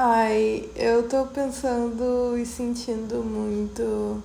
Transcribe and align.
Ai, 0.00 0.70
eu 0.76 1.08
tô 1.08 1.26
pensando 1.26 2.38
e 2.38 2.46
sentindo 2.46 3.16
muito 3.16 4.22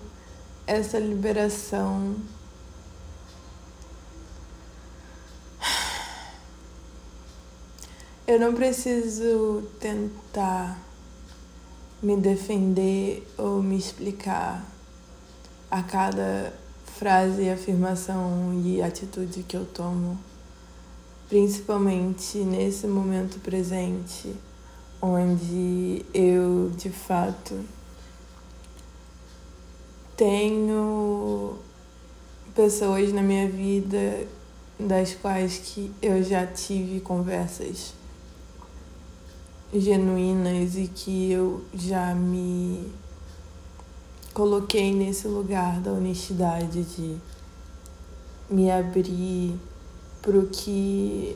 essa 0.67 0.99
liberação. 0.99 2.15
Eu 8.27 8.39
não 8.39 8.53
preciso 8.53 9.63
tentar 9.79 10.79
me 12.03 12.17
defender 12.17 13.27
ou 13.35 13.63
me 13.63 13.75
explicar 13.75 14.63
a 15.71 15.81
cada 15.81 16.53
frase, 16.85 17.49
afirmação 17.49 18.61
e 18.63 18.79
atitude 18.79 19.41
que 19.41 19.57
eu 19.57 19.65
tomo, 19.65 20.19
principalmente 21.27 22.37
nesse 22.37 22.85
momento 22.85 23.39
presente, 23.39 24.35
onde 25.05 26.05
eu 26.13 26.71
de 26.77 26.89
fato 26.89 27.59
tenho 30.15 31.57
pessoas 32.55 33.11
na 33.11 33.21
minha 33.21 33.49
vida 33.49 34.25
das 34.79 35.13
quais 35.13 35.57
que 35.57 35.91
eu 36.01 36.23
já 36.23 36.47
tive 36.47 37.01
conversas 37.01 37.93
genuínas 39.73 40.77
e 40.77 40.87
que 40.87 41.29
eu 41.29 41.61
já 41.73 42.15
me 42.15 42.89
coloquei 44.33 44.93
nesse 44.93 45.27
lugar 45.27 45.81
da 45.81 45.91
honestidade 45.91 46.81
de 46.81 47.17
me 48.49 48.71
abrir 48.71 49.59
para 50.21 50.39
o 50.39 50.47
que 50.47 51.35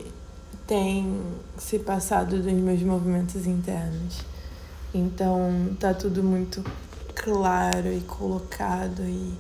tem 0.68 1.22
se 1.58 1.80
passado 1.80 2.42
dos 2.42 2.54
meus 2.54 2.82
movimentos 2.84 3.48
internos. 3.48 4.20
Então 4.94 5.76
tá 5.80 5.94
tudo 5.94 6.22
muito 6.22 6.64
claro 7.16 7.92
e 7.92 8.02
colocado 8.02 9.02
e 9.02 9.34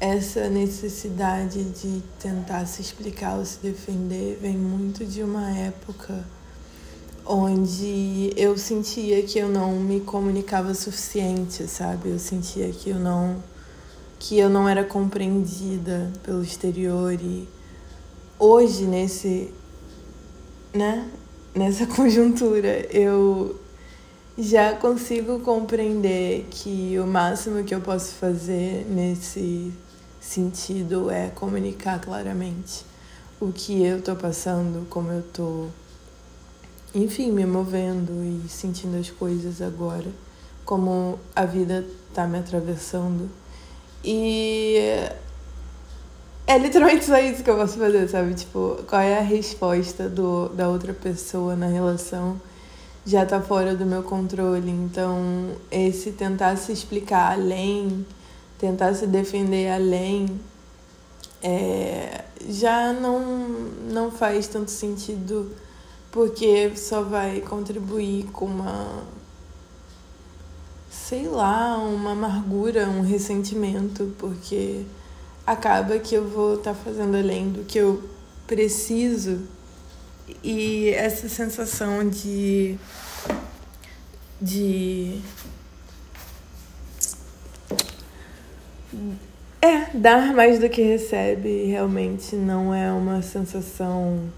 essa 0.00 0.48
necessidade 0.48 1.62
de 1.64 2.02
tentar 2.18 2.66
se 2.66 2.82
explicar 2.82 3.36
ou 3.36 3.44
se 3.44 3.58
defender 3.60 4.38
vem 4.40 4.56
muito 4.56 5.04
de 5.04 5.22
uma 5.22 5.50
época 5.50 6.24
onde 7.24 8.32
eu 8.36 8.58
sentia 8.58 9.22
que 9.22 9.38
eu 9.38 9.48
não 9.48 9.72
me 9.72 10.00
comunicava 10.00 10.72
o 10.72 10.74
suficiente, 10.74 11.66
sabe? 11.68 12.10
Eu 12.10 12.18
sentia 12.18 12.70
que 12.70 12.90
eu 12.90 12.98
não 12.98 13.42
que 14.18 14.38
eu 14.38 14.48
não 14.48 14.66
era 14.66 14.84
compreendida 14.84 16.10
pelo 16.22 16.42
exterior 16.42 17.12
e 17.12 17.46
hoje 18.38 18.84
nesse 18.84 19.52
né, 20.74 21.08
nessa 21.54 21.86
conjuntura, 21.94 22.86
eu 22.94 23.58
já 24.36 24.74
consigo 24.74 25.38
compreender 25.40 26.46
que 26.50 26.98
o 26.98 27.06
máximo 27.06 27.62
que 27.62 27.74
eu 27.74 27.80
posso 27.80 28.14
fazer 28.14 28.84
nesse 28.88 29.72
sentido 30.20 31.10
é 31.10 31.28
comunicar 31.28 32.00
claramente 32.00 32.84
o 33.40 33.52
que 33.52 33.84
eu 33.84 34.02
tô 34.02 34.16
passando, 34.16 34.88
como 34.88 35.12
eu 35.12 35.22
tô, 35.22 35.66
enfim, 36.94 37.30
me 37.30 37.46
movendo 37.46 38.24
e 38.24 38.48
sentindo 38.48 38.98
as 38.98 39.10
coisas 39.10 39.62
agora, 39.62 40.10
como 40.64 41.18
a 41.36 41.44
vida 41.44 41.84
tá 42.12 42.26
me 42.26 42.38
atravessando. 42.38 43.30
E 44.02 44.78
é 46.46 46.58
literalmente 46.58 47.04
só 47.04 47.18
isso 47.18 47.42
que 47.42 47.50
eu 47.50 47.56
posso 47.56 47.78
fazer, 47.78 48.08
sabe? 48.08 48.34
Tipo, 48.34 48.78
qual 48.88 49.00
é 49.00 49.18
a 49.18 49.22
resposta 49.22 50.08
do, 50.08 50.48
da 50.50 50.68
outra 50.68 50.92
pessoa 50.92 51.56
na 51.56 51.66
relação 51.66 52.40
já 53.06 53.26
tá 53.26 53.40
fora 53.40 53.74
do 53.74 53.84
meu 53.84 54.02
controle. 54.02 54.70
Então, 54.70 55.56
esse 55.70 56.12
tentar 56.12 56.56
se 56.56 56.72
explicar 56.72 57.32
além, 57.32 58.06
tentar 58.58 58.94
se 58.94 59.06
defender 59.06 59.70
além, 59.70 60.40
é, 61.42 62.24
já 62.48 62.92
não, 62.92 63.20
não 63.90 64.10
faz 64.10 64.48
tanto 64.48 64.70
sentido, 64.70 65.50
porque 66.10 66.74
só 66.76 67.02
vai 67.02 67.40
contribuir 67.40 68.24
com 68.32 68.46
uma. 68.46 69.04
sei 70.90 71.28
lá, 71.28 71.76
uma 71.78 72.12
amargura, 72.12 72.88
um 72.88 73.02
ressentimento, 73.02 74.14
porque 74.18 74.84
acaba 75.46 75.98
que 75.98 76.14
eu 76.14 76.28
vou 76.28 76.54
estar 76.54 76.72
tá 76.72 76.80
fazendo 76.84 77.16
além 77.16 77.50
do 77.50 77.64
que 77.64 77.78
eu 77.78 78.02
preciso. 78.46 79.42
E 80.42 80.88
essa 80.90 81.28
sensação 81.28 82.08
de 82.08 82.78
de 84.40 85.20
é 89.60 89.86
dar 89.94 90.34
mais 90.34 90.58
do 90.58 90.68
que 90.68 90.82
recebe 90.82 91.64
realmente 91.64 92.36
não 92.36 92.74
é 92.74 92.92
uma 92.92 93.22
sensação 93.22 94.30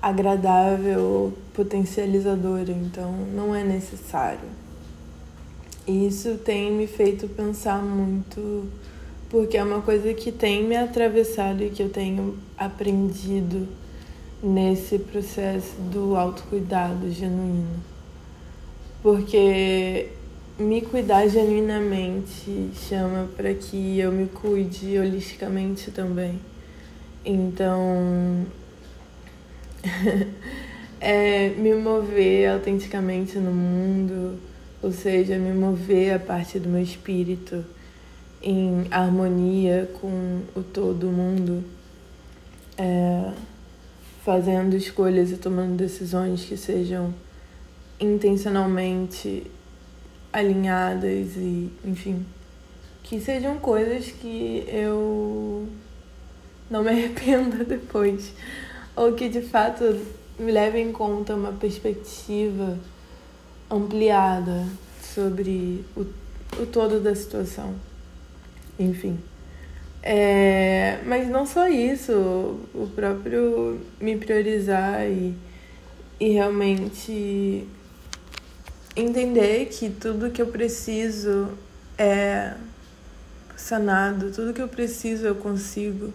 agradável 0.00 1.32
potencializadora 1.54 2.70
então 2.70 3.12
não 3.34 3.54
é 3.54 3.64
necessário. 3.64 4.48
E 5.86 6.06
isso 6.06 6.36
tem 6.38 6.72
me 6.72 6.86
feito 6.86 7.28
pensar 7.28 7.80
muito 7.82 8.68
porque 9.30 9.56
é 9.58 9.62
uma 9.62 9.82
coisa 9.82 10.12
que 10.14 10.32
tem 10.32 10.64
me 10.64 10.76
atravessado 10.76 11.62
e 11.62 11.70
que 11.70 11.82
eu 11.82 11.90
tenho 11.90 12.38
aprendido 12.56 13.68
nesse 14.42 14.98
processo 14.98 15.74
do 15.92 16.16
autocuidado 16.16 17.10
genuíno. 17.10 17.82
Porque 19.02 20.08
me 20.58 20.80
cuidar 20.80 21.28
genuinamente 21.28 22.70
chama 22.88 23.28
para 23.36 23.52
que 23.54 23.98
eu 23.98 24.10
me 24.10 24.26
cuide 24.26 24.98
holisticamente 24.98 25.90
também. 25.90 26.40
Então, 27.24 28.46
é 31.00 31.50
me 31.50 31.74
mover 31.74 32.50
autenticamente 32.50 33.38
no 33.38 33.52
mundo, 33.52 34.38
ou 34.82 34.90
seja, 34.90 35.36
me 35.36 35.52
mover 35.52 36.14
a 36.14 36.18
partir 36.18 36.60
do 36.60 36.68
meu 36.68 36.82
espírito 36.82 37.64
em 38.42 38.86
harmonia 38.90 39.90
com 40.00 40.42
o 40.54 40.62
todo 40.62 41.06
mundo, 41.08 41.64
é, 42.76 43.32
fazendo 44.24 44.76
escolhas 44.76 45.30
e 45.30 45.36
tomando 45.36 45.76
decisões 45.76 46.44
que 46.44 46.56
sejam 46.56 47.12
intencionalmente 48.00 49.50
alinhadas 50.32 51.36
e, 51.36 51.70
enfim, 51.84 52.24
que 53.02 53.20
sejam 53.20 53.58
coisas 53.58 54.10
que 54.12 54.64
eu 54.68 55.66
não 56.70 56.84
me 56.84 56.90
arrependa 56.90 57.64
depois, 57.64 58.32
ou 58.94 59.14
que 59.14 59.28
de 59.28 59.42
fato 59.42 59.84
me 60.38 60.52
levem 60.52 60.90
em 60.90 60.92
conta 60.92 61.34
uma 61.34 61.52
perspectiva 61.52 62.78
ampliada 63.68 64.64
sobre 65.02 65.84
o, 65.96 66.02
o 66.62 66.66
todo 66.66 67.00
da 67.00 67.14
situação 67.14 67.87
enfim. 68.78 69.18
É, 70.02 71.00
mas 71.04 71.28
não 71.28 71.44
só 71.44 71.68
isso, 71.68 72.12
o 72.72 72.88
próprio 72.94 73.80
me 74.00 74.16
priorizar 74.16 75.06
e, 75.06 75.34
e 76.20 76.30
realmente 76.30 77.66
entender 78.94 79.66
que 79.66 79.90
tudo 79.90 80.30
que 80.30 80.40
eu 80.40 80.46
preciso 80.46 81.48
é 81.96 82.54
sanado, 83.56 84.30
tudo 84.30 84.52
que 84.52 84.62
eu 84.62 84.68
preciso 84.68 85.26
eu 85.26 85.34
consigo, 85.34 86.12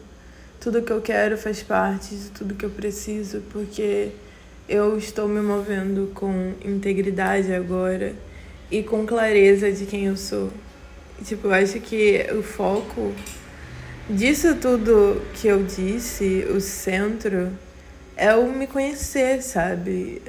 tudo 0.60 0.82
que 0.82 0.92
eu 0.92 1.02
quero 1.02 1.38
faz 1.38 1.62
parte 1.62 2.16
de 2.16 2.30
tudo 2.30 2.56
que 2.56 2.66
eu 2.66 2.70
preciso, 2.70 3.42
porque 3.52 4.12
eu 4.68 4.98
estou 4.98 5.28
me 5.28 5.42
movendo 5.42 6.12
com 6.14 6.54
integridade 6.64 7.54
agora 7.54 8.16
e 8.72 8.82
com 8.82 9.06
clareza 9.06 9.72
de 9.72 9.86
quem 9.86 10.06
eu 10.06 10.16
sou. 10.16 10.50
Tipo, 11.24 11.48
eu 11.48 11.54
acho 11.54 11.80
que 11.80 12.28
o 12.38 12.44
foco 12.44 13.14
disso 14.10 14.56
tudo 14.56 15.22
que 15.34 15.48
eu 15.48 15.64
disse, 15.64 16.46
o 16.50 16.60
centro, 16.60 17.52
é 18.16 18.36
o 18.36 18.52
me 18.52 18.68
conhecer, 18.68 19.42
sabe? 19.42 20.22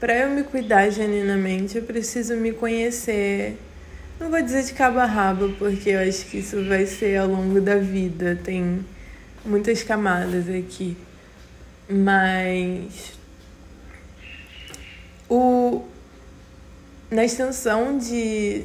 Para 0.00 0.18
eu 0.18 0.30
me 0.30 0.42
cuidar 0.42 0.90
genuinamente, 0.90 1.78
eu 1.78 1.84
preciso 1.84 2.36
me 2.36 2.52
conhecer. 2.52 3.56
Não 4.20 4.30
vou 4.30 4.42
dizer 4.42 4.64
de 4.64 4.72
cabo 4.74 4.98
a 4.98 5.06
rabo, 5.06 5.50
porque 5.58 5.90
eu 5.90 6.00
acho 6.00 6.26
que 6.26 6.38
isso 6.38 6.62
vai 6.64 6.86
ser 6.86 7.16
ao 7.18 7.28
longo 7.28 7.60
da 7.60 7.76
vida. 7.76 8.38
Tem 8.42 8.84
muitas 9.44 9.82
camadas 9.82 10.48
aqui. 10.48 10.96
Mas 11.88 13.12
o 15.28 15.84
na 17.10 17.24
extensão 17.24 17.96
de 17.96 18.64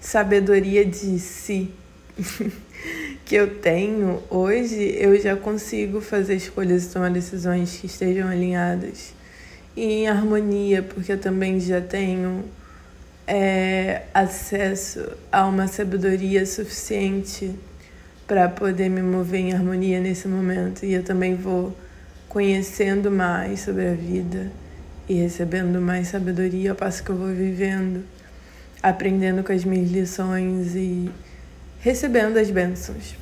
sabedoria 0.00 0.84
de 0.84 1.18
si 1.18 1.70
que 3.24 3.34
eu 3.34 3.60
tenho 3.60 4.22
hoje, 4.30 4.96
eu 4.98 5.20
já 5.20 5.36
consigo 5.36 6.00
fazer 6.00 6.34
escolhas 6.34 6.86
e 6.86 6.88
tomar 6.90 7.10
decisões 7.10 7.76
que 7.76 7.86
estejam 7.86 8.28
alinhadas. 8.28 9.14
e 9.76 9.84
em 9.84 10.08
harmonia, 10.08 10.82
porque 10.82 11.12
eu 11.12 11.18
também 11.18 11.60
já 11.60 11.80
tenho 11.80 12.44
é, 13.26 14.02
acesso 14.12 15.06
a 15.30 15.46
uma 15.46 15.68
sabedoria 15.68 16.44
suficiente 16.44 17.54
para 18.26 18.48
poder 18.48 18.88
me 18.88 19.02
mover 19.02 19.40
em 19.40 19.52
harmonia 19.52 20.00
nesse 20.00 20.26
momento. 20.26 20.84
E 20.84 20.94
eu 20.94 21.04
também 21.04 21.36
vou 21.36 21.76
conhecendo 22.28 23.10
mais 23.10 23.60
sobre 23.60 23.88
a 23.88 23.94
vida 23.94 24.50
e 25.08 25.14
recebendo 25.14 25.80
mais 25.80 26.08
sabedoria 26.08 26.70
ao 26.70 26.76
passo 26.76 27.02
que 27.02 27.10
eu 27.10 27.16
vou 27.16 27.28
vivendo, 27.28 28.04
aprendendo 28.82 29.42
com 29.42 29.52
as 29.52 29.64
minhas 29.64 29.90
lições 29.90 30.74
e 30.74 31.10
recebendo 31.80 32.36
as 32.36 32.50
bênçãos, 32.50 33.14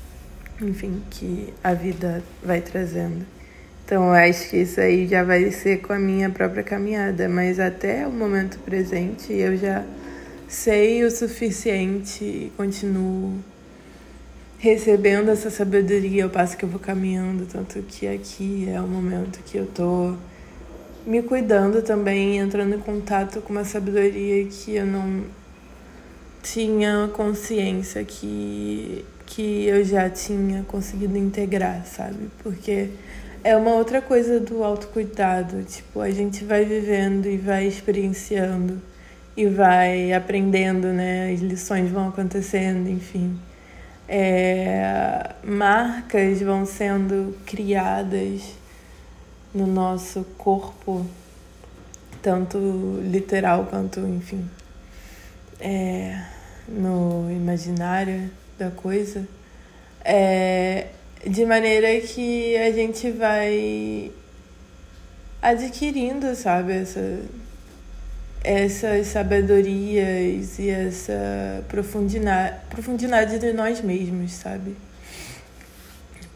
enfim, 0.60 1.02
que 1.10 1.52
a 1.62 1.74
vida 1.74 2.22
vai 2.42 2.60
trazendo. 2.60 3.24
Então, 3.84 4.04
eu 4.04 4.12
acho 4.12 4.50
que 4.50 4.58
isso 4.58 4.80
aí 4.80 5.06
já 5.06 5.24
vai 5.24 5.50
ser 5.50 5.78
com 5.78 5.92
a 5.92 5.98
minha 5.98 6.28
própria 6.28 6.62
caminhada, 6.62 7.28
mas 7.28 7.58
até 7.58 8.06
o 8.06 8.12
momento 8.12 8.58
presente 8.58 9.32
eu 9.32 9.56
já 9.56 9.82
sei 10.46 11.04
o 11.04 11.10
suficiente 11.10 12.24
e 12.24 12.52
continuo 12.56 13.38
recebendo 14.58 15.30
essa 15.30 15.50
sabedoria 15.50 16.24
ao 16.24 16.30
passo 16.30 16.56
que 16.56 16.64
eu 16.64 16.68
vou 16.68 16.80
caminhando, 16.80 17.46
tanto 17.46 17.80
que 17.82 18.06
aqui 18.06 18.68
é 18.68 18.80
o 18.80 18.86
momento 18.86 19.38
que 19.44 19.56
eu 19.56 19.66
tô 19.66 20.14
me 21.06 21.22
cuidando 21.22 21.80
também, 21.80 22.38
entrando 22.38 22.74
em 22.74 22.80
contato 22.80 23.40
com 23.40 23.52
uma 23.52 23.64
sabedoria 23.64 24.44
que 24.46 24.74
eu 24.74 24.84
não 24.84 25.24
tinha 26.42 27.08
consciência 27.12 28.04
que 28.04 29.04
que 29.28 29.66
eu 29.66 29.84
já 29.84 30.08
tinha 30.08 30.64
conseguido 30.64 31.16
integrar, 31.16 31.84
sabe? 31.84 32.30
Porque 32.42 32.90
é 33.44 33.56
uma 33.56 33.72
outra 33.72 34.00
coisa 34.00 34.40
do 34.40 34.64
autocuidado. 34.64 35.62
Tipo, 35.64 36.00
a 36.00 36.10
gente 36.10 36.44
vai 36.44 36.64
vivendo 36.64 37.26
e 37.26 37.36
vai 37.36 37.66
experienciando 37.66 38.80
e 39.36 39.46
vai 39.46 40.12
aprendendo, 40.12 40.88
né? 40.88 41.30
As 41.32 41.40
lições 41.40 41.90
vão 41.90 42.08
acontecendo, 42.08 42.88
enfim. 42.88 43.38
É, 44.08 45.32
marcas 45.44 46.40
vão 46.40 46.64
sendo 46.64 47.36
criadas 47.44 48.54
no 49.54 49.66
nosso 49.66 50.24
corpo, 50.38 51.06
tanto 52.22 52.58
literal 53.02 53.66
quanto, 53.66 54.00
enfim, 54.00 54.48
é, 55.60 56.22
no 56.68 57.30
imaginário 57.30 58.30
da 58.58 58.70
coisa. 58.70 59.26
É, 60.04 60.86
de 61.26 61.44
maneira 61.44 62.00
que 62.00 62.56
a 62.56 62.70
gente 62.72 63.10
vai 63.10 64.12
adquirindo, 65.42 66.34
sabe, 66.34 66.72
essa, 66.72 67.20
essas 68.42 69.08
sabedorias 69.08 70.58
e 70.58 70.70
essa 70.70 71.64
profundidade, 71.68 72.56
profundidade 72.70 73.38
de 73.38 73.52
nós 73.52 73.80
mesmos, 73.80 74.32
sabe? 74.32 74.76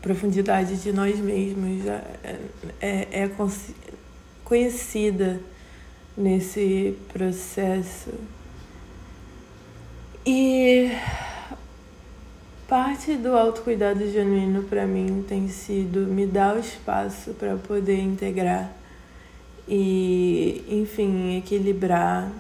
Profundidade 0.01 0.77
de 0.77 0.93
nós 0.93 1.19
mesmos 1.19 1.87
é, 1.87 2.37
é, 2.81 3.23
é 3.23 3.31
conhecida 4.45 5.41
nesse 6.17 6.97
processo. 7.13 8.11
E 10.25 10.91
Parte 12.73 13.17
do 13.17 13.37
autocuidado 13.37 14.11
genuíno 14.11 14.63
para 14.63 14.87
mim 14.87 15.23
tem 15.29 15.47
sido 15.47 16.07
me 16.07 16.27
dar 16.27 16.57
o 16.57 16.59
espaço 16.59 17.35
para 17.35 17.55
poder 17.57 18.01
integrar 18.01 18.73
e, 19.69 20.65
enfim, 20.71 21.37
equilibrar. 21.37 22.33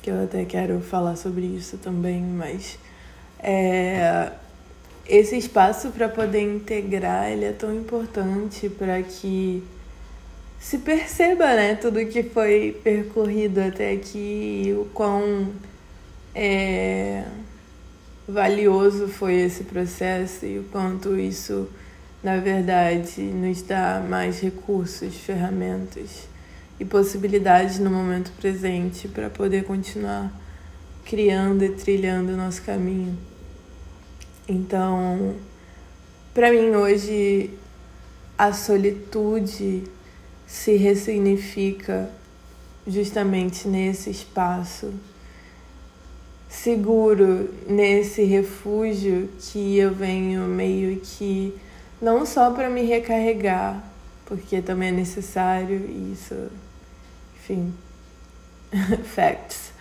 Que 0.00 0.10
eu 0.10 0.22
até 0.22 0.44
quero 0.44 0.80
falar 0.80 1.16
sobre 1.16 1.46
isso 1.46 1.78
também, 1.78 2.22
mas 2.22 2.78
é, 3.40 4.30
esse 5.08 5.36
espaço 5.36 5.90
para 5.90 6.08
poder 6.08 6.42
integrar 6.42 7.28
ele 7.28 7.44
é 7.44 7.52
tão 7.52 7.74
importante 7.74 8.68
para 8.68 9.02
que 9.02 9.64
se 10.60 10.78
perceba 10.78 11.56
né, 11.56 11.74
tudo 11.74 12.06
que 12.06 12.22
foi 12.22 12.78
percorrido 12.84 13.60
até 13.60 13.90
aqui 13.90 14.72
o 14.78 14.84
quão. 14.94 15.48
É, 16.40 17.24
valioso 18.28 19.08
foi 19.08 19.40
esse 19.40 19.64
processo 19.64 20.46
e 20.46 20.60
o 20.60 20.62
quanto 20.70 21.18
isso, 21.18 21.68
na 22.22 22.36
verdade, 22.36 23.22
nos 23.22 23.60
dá 23.62 24.00
mais 24.08 24.38
recursos, 24.38 25.16
ferramentas 25.16 26.28
e 26.78 26.84
possibilidades 26.84 27.80
no 27.80 27.90
momento 27.90 28.30
presente 28.40 29.08
para 29.08 29.28
poder 29.28 29.64
continuar 29.64 30.30
criando 31.04 31.64
e 31.64 31.70
trilhando 31.70 32.34
o 32.34 32.36
nosso 32.36 32.62
caminho. 32.62 33.18
Então, 34.48 35.34
para 36.32 36.52
mim 36.52 36.70
hoje 36.70 37.50
a 38.38 38.52
solitude 38.52 39.82
se 40.46 40.76
ressignifica 40.76 42.08
justamente 42.86 43.66
nesse 43.66 44.08
espaço 44.08 44.94
seguro 46.62 47.54
nesse 47.68 48.24
refúgio 48.24 49.28
que 49.38 49.78
eu 49.78 49.94
venho 49.94 50.42
meio 50.42 51.00
que 51.00 51.54
não 52.02 52.26
só 52.26 52.50
para 52.50 52.68
me 52.68 52.82
recarregar, 52.82 53.82
porque 54.26 54.60
também 54.60 54.88
é 54.88 54.92
necessário 54.92 55.88
isso, 56.12 56.34
enfim, 57.36 57.72
facts. 59.14 59.72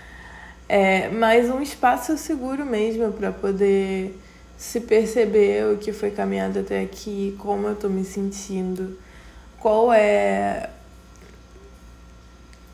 É, 0.70 1.10
mas 1.10 1.50
um 1.50 1.62
espaço 1.62 2.18
seguro 2.18 2.66
mesmo 2.66 3.12
para 3.12 3.32
poder 3.32 4.16
se 4.58 4.80
perceber 4.82 5.74
o 5.74 5.78
que 5.78 5.92
foi 5.92 6.12
caminhado 6.12 6.60
até 6.60 6.82
aqui, 6.82 7.36
como 7.40 7.68
eu 7.68 7.74
estou 7.74 7.90
me 7.90 8.04
sentindo, 8.04 8.98
qual 9.60 9.92
é 9.92 10.70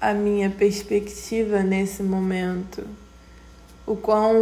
a 0.01 0.13
minha 0.13 0.49
perspectiva 0.49 1.63
nesse 1.63 2.03
momento 2.03 2.85
o 3.85 3.95
quão. 3.95 4.35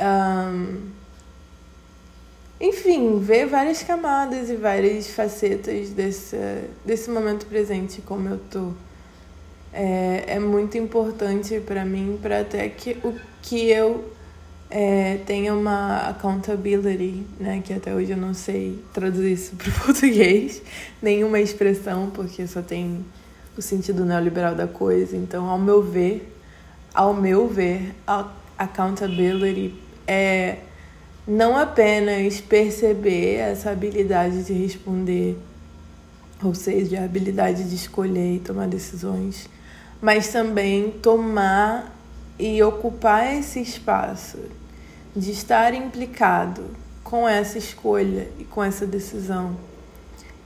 Um, 0.00 0.98
enfim, 2.60 3.20
ver 3.20 3.46
várias 3.46 3.82
camadas 3.84 4.50
e 4.50 4.56
várias 4.56 5.08
facetas 5.08 5.90
desse, 5.90 6.36
desse 6.84 7.08
momento 7.08 7.46
presente, 7.46 8.00
como 8.02 8.28
eu 8.28 8.40
tô. 8.50 8.72
É, 9.72 10.24
é 10.26 10.38
muito 10.40 10.76
importante 10.76 11.60
para 11.60 11.84
mim, 11.84 12.18
para 12.20 12.40
até 12.40 12.68
que 12.68 12.96
o 13.04 13.14
que 13.42 13.70
eu 13.70 14.12
é, 14.70 15.18
tenha 15.24 15.54
uma 15.54 16.08
accountability, 16.08 17.24
né? 17.38 17.62
Que 17.64 17.72
até 17.72 17.94
hoje 17.94 18.12
eu 18.12 18.16
não 18.16 18.34
sei 18.34 18.82
traduzir 18.92 19.32
isso 19.32 19.56
para 19.56 19.70
português, 19.84 20.62
nenhuma 21.00 21.40
expressão, 21.40 22.10
porque 22.10 22.46
só 22.46 22.60
tem 22.60 23.04
o 23.56 23.62
sentido 23.62 24.04
neoliberal 24.04 24.54
da 24.54 24.66
coisa. 24.66 25.16
Então, 25.16 25.48
ao 25.48 25.58
meu 25.58 25.82
ver, 25.82 26.34
ao 26.94 27.14
meu 27.14 27.48
ver, 27.48 27.94
accountability 28.58 29.74
é 30.06 30.58
não 31.26 31.56
apenas 31.56 32.40
perceber 32.40 33.34
essa 33.34 33.70
habilidade 33.70 34.44
de 34.44 34.54
responder, 34.54 35.36
ou 36.42 36.54
seja, 36.54 37.00
a 37.00 37.04
habilidade 37.04 37.68
de 37.68 37.74
escolher 37.74 38.36
e 38.36 38.38
tomar 38.38 38.66
decisões, 38.66 39.48
mas 40.00 40.28
também 40.28 40.90
tomar 40.90 41.94
e 42.38 42.62
ocupar 42.62 43.34
esse 43.34 43.60
espaço 43.60 44.38
de 45.14 45.30
estar 45.30 45.74
implicado 45.74 46.64
com 47.04 47.28
essa 47.28 47.58
escolha 47.58 48.28
e 48.38 48.44
com 48.44 48.64
essa 48.64 48.86
decisão. 48.86 49.56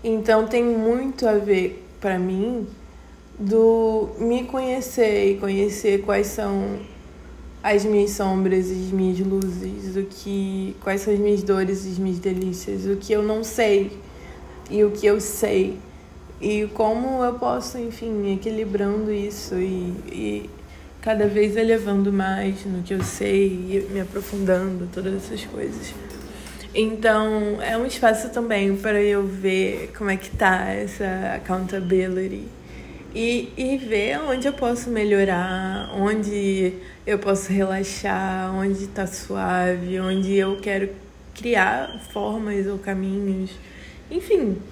Então 0.02 0.46
tem 0.48 0.64
muito 0.64 1.28
a 1.28 1.34
ver 1.34 1.86
para 2.00 2.18
mim 2.18 2.66
do 3.38 4.10
me 4.18 4.44
conhecer 4.44 5.30
e 5.30 5.38
conhecer 5.38 6.02
quais 6.02 6.28
são 6.28 6.80
as 7.62 7.84
minhas 7.84 8.10
sombras 8.10 8.68
e 8.68 8.72
as 8.72 8.90
minhas 8.90 9.18
luzes, 9.20 9.96
o 9.96 10.02
que 10.02 10.76
quais 10.80 11.02
são 11.02 11.14
as 11.14 11.20
minhas 11.20 11.42
dores 11.42 11.84
e 11.86 11.90
as 11.90 11.98
minhas 11.98 12.18
delícias, 12.18 12.86
o 12.86 12.96
que 12.96 13.12
eu 13.12 13.22
não 13.22 13.44
sei 13.44 13.96
e 14.68 14.82
o 14.82 14.90
que 14.90 15.06
eu 15.06 15.20
sei 15.20 15.78
e 16.40 16.66
como 16.74 17.22
eu 17.22 17.34
posso, 17.34 17.78
enfim, 17.78 18.32
equilibrando 18.32 19.12
isso 19.12 19.54
e, 19.54 19.94
e 20.10 20.50
cada 21.00 21.28
vez 21.28 21.56
elevando 21.56 22.12
mais 22.12 22.64
no 22.64 22.82
que 22.82 22.94
eu 22.94 23.02
sei 23.04 23.46
e 23.46 23.86
me 23.92 24.00
aprofundando 24.00 24.88
todas 24.92 25.14
essas 25.14 25.44
coisas. 25.44 25.94
Então, 26.74 27.60
é 27.62 27.76
um 27.76 27.86
espaço 27.86 28.30
também 28.30 28.76
para 28.76 29.00
eu 29.00 29.24
ver 29.24 29.92
como 29.96 30.10
é 30.10 30.16
que 30.16 30.30
tá 30.30 30.70
essa 30.70 31.34
accountability 31.36 32.48
e, 33.14 33.52
e 33.56 33.78
ver 33.78 34.20
onde 34.20 34.46
eu 34.48 34.52
posso 34.52 34.90
melhorar, 34.90 35.90
onde 35.94 36.74
eu 37.06 37.18
posso 37.18 37.52
relaxar, 37.52 38.54
onde 38.54 38.84
está 38.84 39.06
suave, 39.06 40.00
onde 40.00 40.34
eu 40.34 40.58
quero 40.60 40.90
criar 41.34 42.00
formas 42.12 42.66
ou 42.66 42.78
caminhos. 42.78 43.60
Enfim, 44.10 44.62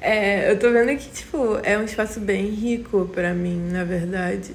É, 0.00 0.50
eu 0.50 0.58
tô 0.58 0.70
vendo 0.72 0.96
que, 0.98 1.10
tipo, 1.10 1.58
é 1.62 1.76
um 1.78 1.84
espaço 1.84 2.20
bem 2.20 2.46
rico 2.50 3.06
para 3.14 3.34
mim, 3.34 3.68
na 3.70 3.84
verdade. 3.84 4.54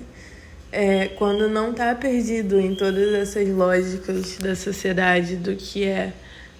É, 0.71 1.09
quando 1.09 1.49
não 1.49 1.73
tá 1.73 1.95
perdido 1.95 2.59
em 2.59 2.75
todas 2.75 3.13
essas 3.13 3.47
lógicas 3.49 4.37
da 4.39 4.55
sociedade 4.55 5.37
do 5.37 5.55
que 5.55 5.85
é, 5.85 6.13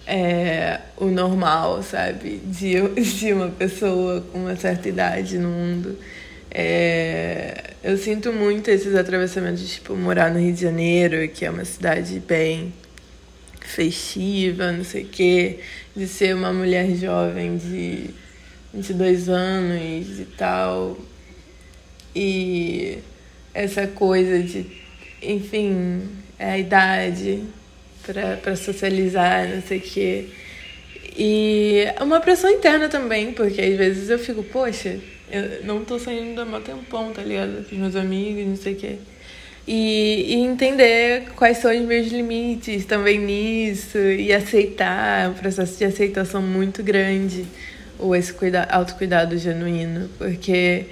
é 0.07 0.81
o 0.97 1.07
normal, 1.07 1.83
sabe? 1.83 2.37
De, 2.39 2.75
de 3.01 3.33
uma 3.33 3.49
pessoa 3.51 4.21
com 4.31 4.39
uma 4.39 4.55
certa 4.55 4.87
idade 4.89 5.37
no 5.37 5.49
mundo. 5.49 5.97
É, 6.57 7.71
eu 7.83 7.97
sinto 7.97 8.31
muito 8.31 8.69
esses 8.69 8.95
atravessamentos 8.95 9.59
de, 9.59 9.67
tipo, 9.67 9.93
morar 9.93 10.31
no 10.31 10.39
Rio 10.39 10.53
de 10.53 10.61
Janeiro, 10.61 11.27
que 11.27 11.43
é 11.43 11.49
uma 11.49 11.65
cidade 11.65 12.17
bem 12.21 12.73
festiva, 13.59 14.71
não 14.71 14.85
sei 14.85 15.03
o 15.03 15.07
quê, 15.07 15.59
de 15.93 16.07
ser 16.07 16.33
uma 16.33 16.53
mulher 16.53 16.95
jovem 16.95 17.57
de 17.57 18.09
22 18.73 19.27
anos 19.27 20.17
e 20.17 20.27
tal. 20.37 20.97
E 22.15 22.99
essa 23.53 23.85
coisa 23.85 24.41
de, 24.41 24.65
enfim, 25.21 26.03
é 26.39 26.51
a 26.51 26.57
idade 26.57 27.43
para 28.41 28.55
socializar, 28.55 29.49
não 29.49 29.61
sei 29.61 29.79
o 29.79 29.81
quê. 29.81 30.29
E 31.17 31.85
uma 31.99 32.21
pressão 32.21 32.49
interna 32.49 32.87
também, 32.87 33.33
porque 33.33 33.59
às 33.59 33.75
vezes 33.75 34.09
eu 34.09 34.17
fico, 34.17 34.41
poxa, 34.41 34.97
eu 35.31 35.63
não 35.63 35.83
tô 35.83 35.97
saindo 35.97 36.39
há 36.41 36.45
mó 36.45 36.59
tempão, 36.59 37.11
tá 37.11 37.21
ligado? 37.21 37.67
Com 37.67 37.75
os 37.75 37.81
meus 37.81 37.95
amigos, 37.95 38.45
não 38.45 38.55
sei 38.55 38.73
o 38.73 38.75
quê. 38.75 38.97
E, 39.67 40.35
e, 40.35 40.35
entender 40.35 41.29
quais 41.35 41.57
são 41.57 41.75
os 41.75 41.81
meus 41.81 42.07
limites 42.07 42.85
também 42.85 43.19
nisso, 43.19 43.97
e 43.97 44.31
aceitar, 44.31 45.29
um 45.29 45.33
processo 45.33 45.77
de 45.77 45.85
aceitação 45.85 46.41
muito 46.41 46.83
grande, 46.83 47.45
ou 47.97 48.15
esse 48.15 48.31
cuida, 48.31 48.63
autocuidado 48.69 49.35
genuíno, 49.37 50.07
porque 50.19 50.85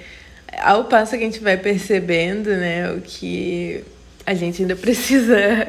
ao 0.58 0.84
passo 0.86 1.12
que 1.12 1.22
a 1.22 1.26
gente 1.26 1.40
vai 1.40 1.56
percebendo, 1.56 2.50
né, 2.50 2.90
o 2.92 3.00
que 3.00 3.84
a 4.26 4.34
gente 4.34 4.62
ainda 4.62 4.74
precisa 4.76 5.68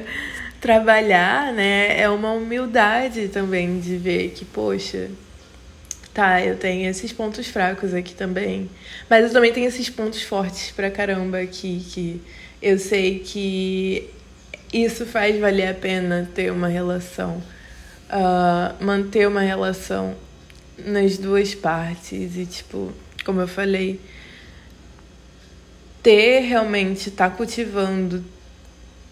trabalhar, 0.60 1.54
né, 1.54 2.00
é 2.00 2.10
uma 2.10 2.32
humildade 2.32 3.28
também 3.28 3.80
de 3.80 3.98
ver 3.98 4.32
que, 4.32 4.44
poxa, 4.44 5.10
tá, 6.16 6.42
eu 6.42 6.56
tenho 6.56 6.90
esses 6.90 7.12
pontos 7.12 7.46
fracos 7.48 7.94
aqui 7.94 8.16
também, 8.16 8.70
mas 9.10 9.26
eu 9.26 9.34
também 9.34 9.52
tenho 9.52 9.68
esses 9.68 9.90
pontos 9.90 10.22
fortes 10.22 10.72
pra 10.72 10.90
caramba 10.90 11.40
aqui 11.40 11.86
que 11.92 12.22
eu 12.62 12.80
sei 12.80 13.20
que 13.20 14.10
isso 14.72 15.06
faz 15.06 15.38
valer 15.38 15.68
a 15.68 15.74
pena 15.74 16.28
ter 16.34 16.52
uma 16.54 16.70
relação, 16.70 17.44
uh, 18.10 18.84
manter 18.84 19.28
uma 19.28 19.42
relação 19.42 20.16
nas 20.78 21.18
duas 21.18 21.54
partes 21.54 22.38
e, 22.38 22.46
tipo, 22.46 22.94
como 23.26 23.42
eu 23.42 23.48
falei, 23.48 24.00
ter 26.02 26.40
realmente, 26.40 27.12
tá 27.12 27.30
cultivando, 27.30 28.24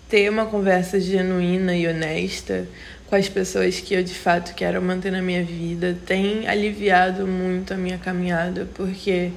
ter 0.07 0.29
uma 0.29 0.45
conversa 0.45 1.01
genuína 1.01 1.75
e 1.75 1.85
honesta 1.85 2.65
com 3.13 3.17
as 3.17 3.29
pessoas 3.29 3.79
que 3.79 3.93
eu 3.93 4.03
de 4.03 4.15
fato 4.15 4.55
quero 4.55 4.81
manter 4.81 5.11
na 5.11 5.21
minha 5.21 5.43
vida 5.43 5.95
tem 6.03 6.47
aliviado 6.47 7.27
muito 7.27 7.71
a 7.71 7.77
minha 7.77 7.99
caminhada, 7.99 8.67
porque 8.73 9.29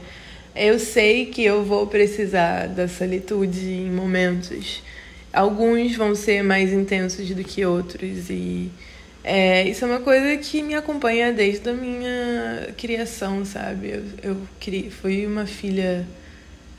eu 0.55 0.79
sei 0.79 1.27
que 1.27 1.45
eu 1.45 1.63
vou 1.63 1.87
precisar 1.87 2.69
da 2.69 2.89
solitude 2.89 3.69
em 3.69 3.91
momentos. 3.91 4.83
Alguns 5.31 5.95
vão 5.95 6.15
ser 6.15 6.43
mais 6.43 6.73
intensos 6.73 7.29
do 7.29 7.45
que 7.45 7.67
outros 7.67 8.31
e 8.31 8.71
é, 9.23 9.69
isso 9.69 9.85
é 9.85 9.89
uma 9.89 10.01
coisa 10.01 10.39
que 10.39 10.63
me 10.63 10.75
acompanha 10.75 11.31
desde 11.31 11.69
a 11.69 11.75
minha 11.75 12.73
criação, 12.79 13.45
sabe? 13.45 13.91
Eu, 13.91 14.05
eu 14.23 14.37
cri, 14.59 14.91
fui 14.91 15.27
uma 15.27 15.45
filha 15.45 16.07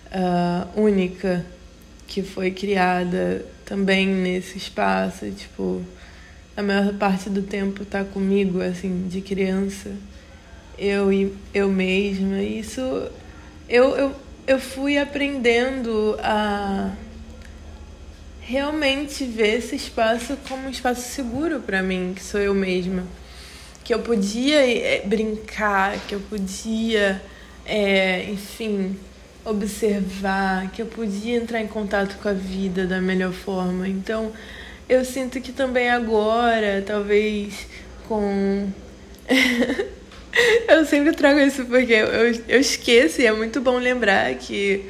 uh, 0.07 0.81
única 0.81 1.45
que 2.07 2.23
foi 2.23 2.49
criada 2.49 3.45
também 3.65 4.07
nesse 4.07 4.57
espaço, 4.57 5.29
tipo, 5.29 5.85
a 6.57 6.63
maior 6.63 6.91
parte 6.95 7.29
do 7.29 7.43
tempo 7.43 7.85
tá 7.85 8.03
comigo, 8.03 8.59
assim, 8.61 9.07
de 9.07 9.21
criança, 9.21 9.91
eu 10.75 11.13
e 11.13 11.31
eu 11.53 11.69
mesma. 11.69 12.41
E 12.41 12.59
isso 12.59 12.81
eu, 13.69 13.95
eu, 13.95 14.15
eu 14.47 14.59
fui 14.59 14.97
aprendendo 14.97 16.17
a 16.19 16.91
realmente 18.41 19.23
ver 19.23 19.59
esse 19.59 19.75
espaço 19.75 20.35
como 20.47 20.67
um 20.67 20.69
espaço 20.71 21.01
seguro 21.01 21.59
para 21.59 21.83
mim, 21.83 22.13
que 22.15 22.23
sou 22.23 22.39
eu 22.39 22.55
mesma. 22.55 23.03
Que 23.83 23.93
eu 23.93 23.99
podia 23.99 24.67
é, 24.67 25.03
brincar, 25.05 25.99
que 26.07 26.15
eu 26.15 26.19
podia, 26.21 27.21
é, 27.67 28.23
enfim, 28.31 28.97
observar, 29.45 30.71
que 30.71 30.81
eu 30.81 30.87
podia 30.87 31.37
entrar 31.37 31.61
em 31.61 31.67
contato 31.67 32.17
com 32.19 32.27
a 32.27 32.33
vida 32.33 32.87
da 32.87 32.99
melhor 32.99 33.31
forma. 33.31 33.87
Então, 33.87 34.33
eu 34.89 35.03
sinto 35.03 35.41
que 35.41 35.51
também 35.51 35.89
agora, 35.89 36.83
talvez 36.85 37.67
com 38.07 38.69
eu 40.67 40.85
sempre 40.85 41.13
trago 41.13 41.39
isso 41.39 41.65
porque 41.65 41.93
eu, 41.93 42.33
eu 42.47 42.59
esqueço 42.59 43.21
e 43.21 43.25
é 43.25 43.31
muito 43.31 43.59
bom 43.59 43.77
lembrar 43.77 44.33
que 44.35 44.85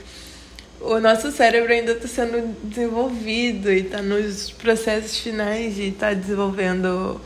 o 0.80 1.00
nosso 1.00 1.32
cérebro 1.32 1.72
ainda 1.72 1.94
está 1.94 2.08
sendo 2.08 2.56
desenvolvido 2.64 3.72
e 3.72 3.80
está 3.80 4.02
nos 4.02 4.52
processos 4.52 5.18
finais 5.18 5.76
de 5.76 5.90
estar 5.90 6.10
tá 6.10 6.14
desenvolvendo 6.14 7.20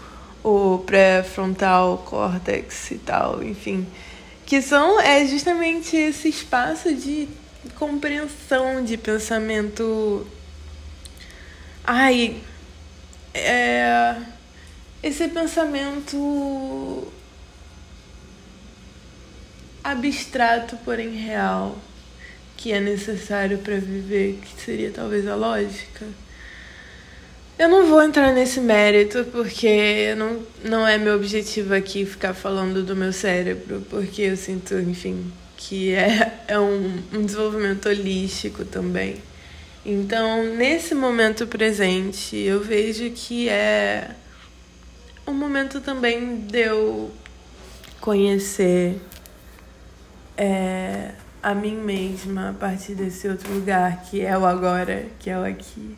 o 0.44 0.80
pré-frontal 0.80 2.04
córtex 2.06 2.92
e 2.92 2.98
tal, 2.98 3.44
enfim. 3.44 3.86
Que 4.46 4.62
são 4.62 5.00
é 5.00 5.26
justamente 5.26 5.96
esse 5.96 6.30
espaço 6.30 6.94
de 6.96 7.28
compreensão, 7.76 8.84
de 8.84 8.98
pensamento. 8.98 10.26
Ai. 11.84 12.38
É. 13.34 14.16
Esse 15.04 15.28
pensamento 15.30 17.12
abstrato, 19.84 20.78
porém 20.86 21.10
real, 21.16 21.78
que 22.56 22.72
é 22.72 22.80
necessário 22.80 23.58
para 23.58 23.78
viver, 23.78 24.40
que 24.42 24.62
seria 24.62 24.92
talvez 24.92 25.28
a 25.28 25.36
lógica. 25.36 26.06
Eu 27.58 27.70
não 27.70 27.88
vou 27.88 28.02
entrar 28.04 28.32
nesse 28.34 28.60
mérito 28.60 29.26
porque 29.32 30.14
não, 30.16 30.44
não 30.64 30.88
é 30.88 30.98
meu 30.98 31.16
objetivo 31.16 31.74
aqui 31.74 32.06
ficar 32.06 32.34
falando 32.34 32.84
do 32.84 32.96
meu 32.96 33.12
cérebro, 33.12 33.86
porque 33.90 34.22
eu 34.24 34.38
sinto, 34.38 34.76
enfim, 34.76 35.32
que 35.58 35.94
é, 35.94 36.44
é 36.48 36.60
um, 36.60 37.02
um 37.14 37.26
desenvolvimento 37.26 37.88
holístico 37.90 38.66
também. 38.66 39.18
Então, 39.86 40.44
nesse 40.56 40.94
momento 40.94 41.48
presente, 41.48 42.38
eu 42.38 42.62
vejo 42.62 43.10
que 43.12 43.50
é 43.50 44.16
um 45.26 45.34
momento 45.34 45.82
também 45.82 46.38
de 46.42 46.60
eu 46.60 47.12
conhecer 48.00 49.02
é, 50.38 51.14
a 51.42 51.56
mim 51.56 51.76
mesma 51.76 52.50
a 52.50 52.54
partir 52.54 52.94
desse 52.94 53.28
outro 53.28 53.52
lugar 53.54 54.04
que 54.04 54.22
é 54.22 54.38
o 54.38 54.46
agora, 54.46 55.08
que 55.20 55.30
é 55.30 55.38
o 55.38 55.44
aqui, 55.44 55.98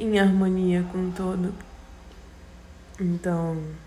em 0.00 0.18
harmonia 0.18 0.82
com 0.90 1.10
todo. 1.10 1.52
Então. 2.98 3.85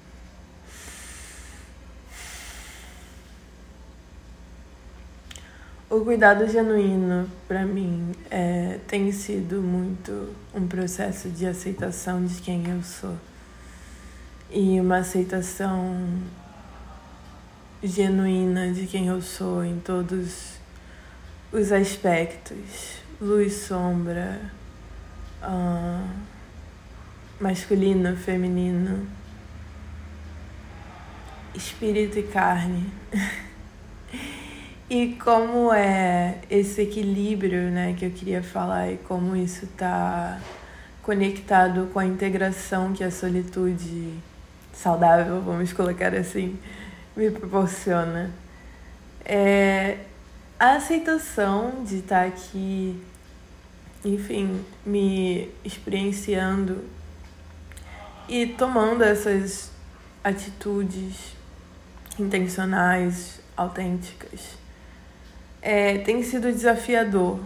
O 5.89 6.01
cuidado 6.01 6.47
genuíno, 6.47 7.27
para 7.47 7.65
mim, 7.65 8.11
é, 8.29 8.79
tem 8.87 9.11
sido 9.11 9.59
muito 9.59 10.35
um 10.53 10.67
processo 10.67 11.29
de 11.29 11.47
aceitação 11.47 12.23
de 12.23 12.39
quem 12.41 12.69
eu 12.69 12.83
sou. 12.83 13.17
E 14.51 14.79
uma 14.79 14.97
aceitação 14.97 15.97
genuína 17.83 18.71
de 18.71 18.85
quem 18.85 19.07
eu 19.07 19.19
sou 19.19 19.65
em 19.65 19.79
todos 19.79 20.59
os 21.51 21.71
aspectos 21.71 22.99
luz, 23.19 23.53
sombra, 23.53 24.39
uh, 25.43 26.07
masculino, 27.39 28.15
feminino, 28.15 29.05
espírito 31.53 32.19
e 32.19 32.23
carne. 32.23 32.89
e 34.89 35.13
como 35.23 35.71
é 35.71 36.39
esse 36.49 36.81
equilíbrio 36.81 37.69
né, 37.69 37.95
que 37.97 38.05
eu 38.05 38.11
queria 38.11 38.41
falar 38.41 38.91
e 38.91 38.97
como 38.97 39.35
isso 39.35 39.65
está 39.65 40.39
conectado 41.03 41.89
com 41.93 41.99
a 41.99 42.05
integração 42.05 42.91
que 42.91 43.03
a 43.03 43.11
solitude 43.11 44.13
saudável, 44.73 45.41
vamos 45.41 45.73
colocar 45.73 46.15
assim, 46.15 46.57
me 47.15 47.29
proporciona. 47.29 48.31
É 49.23 49.99
a 50.59 50.75
aceitação 50.75 51.83
de 51.85 51.99
estar 51.99 52.25
aqui, 52.25 52.99
enfim, 54.03 54.63
me 54.85 55.49
experienciando 55.63 56.83
e 58.27 58.47
tomando 58.47 59.03
essas 59.03 59.71
atitudes 60.23 61.35
intencionais, 62.17 63.39
autênticas. 63.55 64.58
É, 65.61 65.97
tem 65.99 66.23
sido 66.23 66.51
desafiador, 66.51 67.39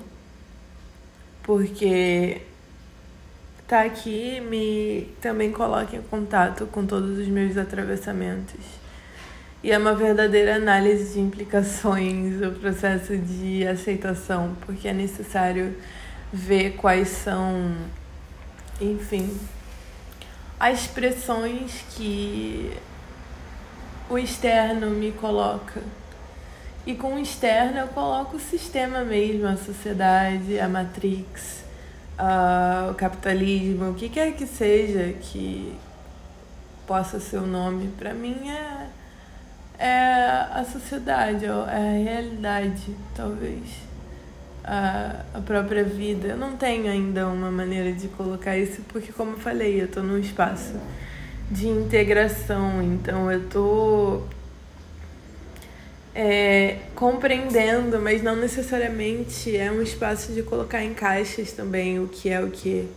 porque 1.41 2.41
tá 3.67 3.81
aqui 3.81 4.39
me 4.41 5.09
também 5.19 5.51
coloca 5.51 5.95
em 5.95 6.01
contato 6.03 6.67
com 6.67 6.85
todos 6.85 7.17
os 7.17 7.27
meus 7.27 7.57
atravessamentos. 7.57 8.83
E 9.63 9.71
é 9.71 9.77
uma 9.77 9.95
verdadeira 9.95 10.57
análise 10.57 11.13
de 11.13 11.19
implicações 11.21 12.41
o 12.41 12.51
processo 12.51 13.17
de 13.17 13.65
aceitação, 13.65 14.55
porque 14.65 14.87
é 14.87 14.93
necessário 14.93 15.73
ver 16.31 16.71
quais 16.71 17.07
são, 17.07 17.73
enfim, 18.81 19.35
as 20.59 20.85
pressões 20.85 21.83
que 21.95 22.73
o 24.09 24.17
externo 24.17 24.89
me 24.89 25.11
coloca. 25.13 25.81
E 26.85 26.95
com 26.95 27.15
o 27.15 27.19
externo 27.19 27.79
eu 27.79 27.87
coloco 27.87 28.35
o 28.35 28.39
sistema 28.39 29.05
mesmo, 29.05 29.47
a 29.47 29.55
sociedade, 29.55 30.59
a 30.59 30.67
matrix, 30.67 31.63
uh, 32.19 32.91
o 32.91 32.95
capitalismo, 32.95 33.91
o 33.91 33.93
que 33.93 34.09
quer 34.09 34.33
que 34.33 34.45
seja 34.45 35.13
que 35.13 35.73
possa 36.85 37.21
ser 37.21 37.37
o 37.37 37.47
nome. 37.47 37.89
Para 37.97 38.13
mim 38.13 38.49
é, 38.49 38.87
é 39.79 39.91
a 40.53 40.65
sociedade, 40.69 41.45
é 41.45 41.49
a 41.49 42.03
realidade, 42.03 42.93
talvez. 43.15 43.63
A, 44.65 45.23
a 45.33 45.41
própria 45.41 45.83
vida. 45.83 46.29
Eu 46.29 46.37
não 46.37 46.55
tenho 46.57 46.89
ainda 46.89 47.27
uma 47.27 47.51
maneira 47.51 47.91
de 47.93 48.07
colocar 48.09 48.57
isso, 48.57 48.81
porque, 48.87 49.11
como 49.11 49.31
eu 49.31 49.37
falei, 49.37 49.81
eu 49.81 49.85
estou 49.85 50.03
num 50.03 50.17
espaço 50.17 50.73
de 51.51 51.67
integração, 51.67 52.81
então 52.81 53.29
eu 53.29 53.47
tô 53.49 54.23
é, 56.15 56.77
compreendendo, 56.95 57.99
mas 57.99 58.21
não 58.21 58.35
necessariamente 58.35 59.55
é 59.55 59.71
um 59.71 59.81
espaço 59.81 60.31
de 60.31 60.43
colocar 60.43 60.83
em 60.83 60.93
caixas 60.93 61.51
também 61.51 61.99
o 61.99 62.07
que 62.07 62.29
é 62.29 62.41
o 62.41 62.51
que, 62.51 62.87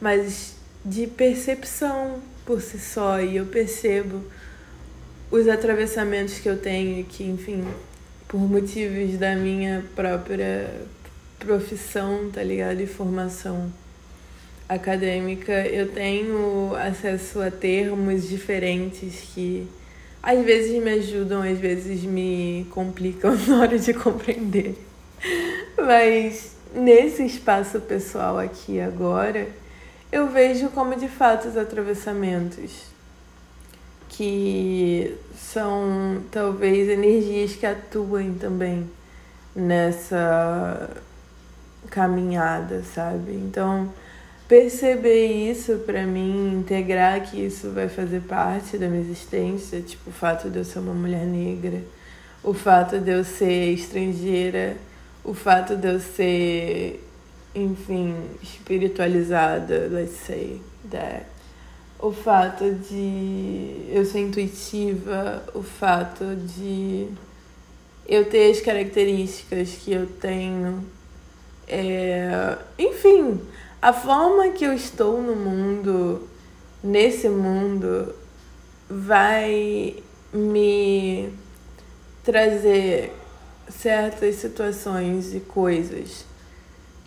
mas 0.00 0.56
de 0.84 1.06
percepção 1.06 2.20
por 2.44 2.60
si 2.60 2.78
só 2.78 3.20
e 3.20 3.36
eu 3.36 3.46
percebo 3.46 4.22
os 5.30 5.48
atravessamentos 5.48 6.38
que 6.38 6.48
eu 6.48 6.58
tenho 6.58 7.04
que, 7.04 7.24
enfim, 7.24 7.64
por 8.26 8.40
motivos 8.40 9.18
da 9.18 9.36
minha 9.36 9.84
própria 9.94 10.68
profissão, 11.38 12.30
tá 12.30 12.42
ligado? 12.42 12.80
E 12.80 12.86
formação 12.86 13.72
acadêmica, 14.68 15.66
eu 15.66 15.90
tenho 15.90 16.74
acesso 16.76 17.40
a 17.40 17.50
termos 17.50 18.28
diferentes 18.28 19.30
que 19.34 19.68
às 20.22 20.44
vezes 20.44 20.82
me 20.82 20.90
ajudam, 20.90 21.42
às 21.42 21.58
vezes 21.58 22.02
me 22.04 22.66
complicam 22.70 23.36
na 23.48 23.60
hora 23.60 23.78
de 23.78 23.92
compreender. 23.92 24.76
Mas 25.76 26.52
nesse 26.74 27.24
espaço 27.24 27.80
pessoal 27.80 28.38
aqui 28.38 28.80
agora, 28.80 29.48
eu 30.10 30.28
vejo 30.28 30.68
como 30.70 30.94
de 30.94 31.08
fato 31.08 31.48
os 31.48 31.56
atravessamentos 31.56 32.92
que 34.08 35.16
são 35.34 36.22
talvez 36.30 36.88
energias 36.88 37.56
que 37.56 37.64
atuem 37.64 38.34
também 38.34 38.88
nessa 39.56 40.90
caminhada, 41.90 42.82
sabe? 42.82 43.32
Então, 43.32 43.92
perceber 44.52 45.50
isso 45.50 45.78
para 45.86 46.04
mim, 46.04 46.58
integrar 46.58 47.22
que 47.22 47.42
isso 47.42 47.70
vai 47.70 47.88
fazer 47.88 48.20
parte 48.20 48.76
da 48.76 48.86
minha 48.86 49.00
existência, 49.00 49.80
tipo 49.80 50.10
o 50.10 50.12
fato 50.12 50.50
de 50.50 50.58
eu 50.58 50.64
ser 50.66 50.80
uma 50.80 50.92
mulher 50.92 51.24
negra, 51.24 51.82
o 52.44 52.52
fato 52.52 52.98
de 52.98 53.12
eu 53.12 53.24
ser 53.24 53.72
estrangeira, 53.72 54.76
o 55.24 55.32
fato 55.32 55.74
de 55.74 55.88
eu 55.88 55.98
ser, 55.98 57.02
enfim, 57.54 58.14
espiritualizada, 58.42 59.88
let's 59.90 60.18
say 60.18 60.60
that. 60.90 61.24
O 61.98 62.12
fato 62.12 62.74
de 62.74 63.86
eu 63.88 64.04
ser 64.04 64.18
intuitiva, 64.18 65.44
o 65.54 65.62
fato 65.62 66.36
de 66.36 67.08
eu 68.06 68.26
ter 68.26 68.50
as 68.50 68.60
características 68.60 69.78
que 69.82 69.94
eu 69.94 70.06
tenho. 70.20 70.84
É... 71.66 72.58
Enfim, 72.78 73.40
a 73.82 73.92
forma 73.92 74.50
que 74.50 74.64
eu 74.64 74.72
estou 74.72 75.20
no 75.20 75.34
mundo, 75.34 76.28
nesse 76.84 77.28
mundo, 77.28 78.14
vai 78.88 79.96
me 80.32 81.30
trazer 82.22 83.12
certas 83.68 84.36
situações 84.36 85.34
e 85.34 85.40
coisas 85.40 86.24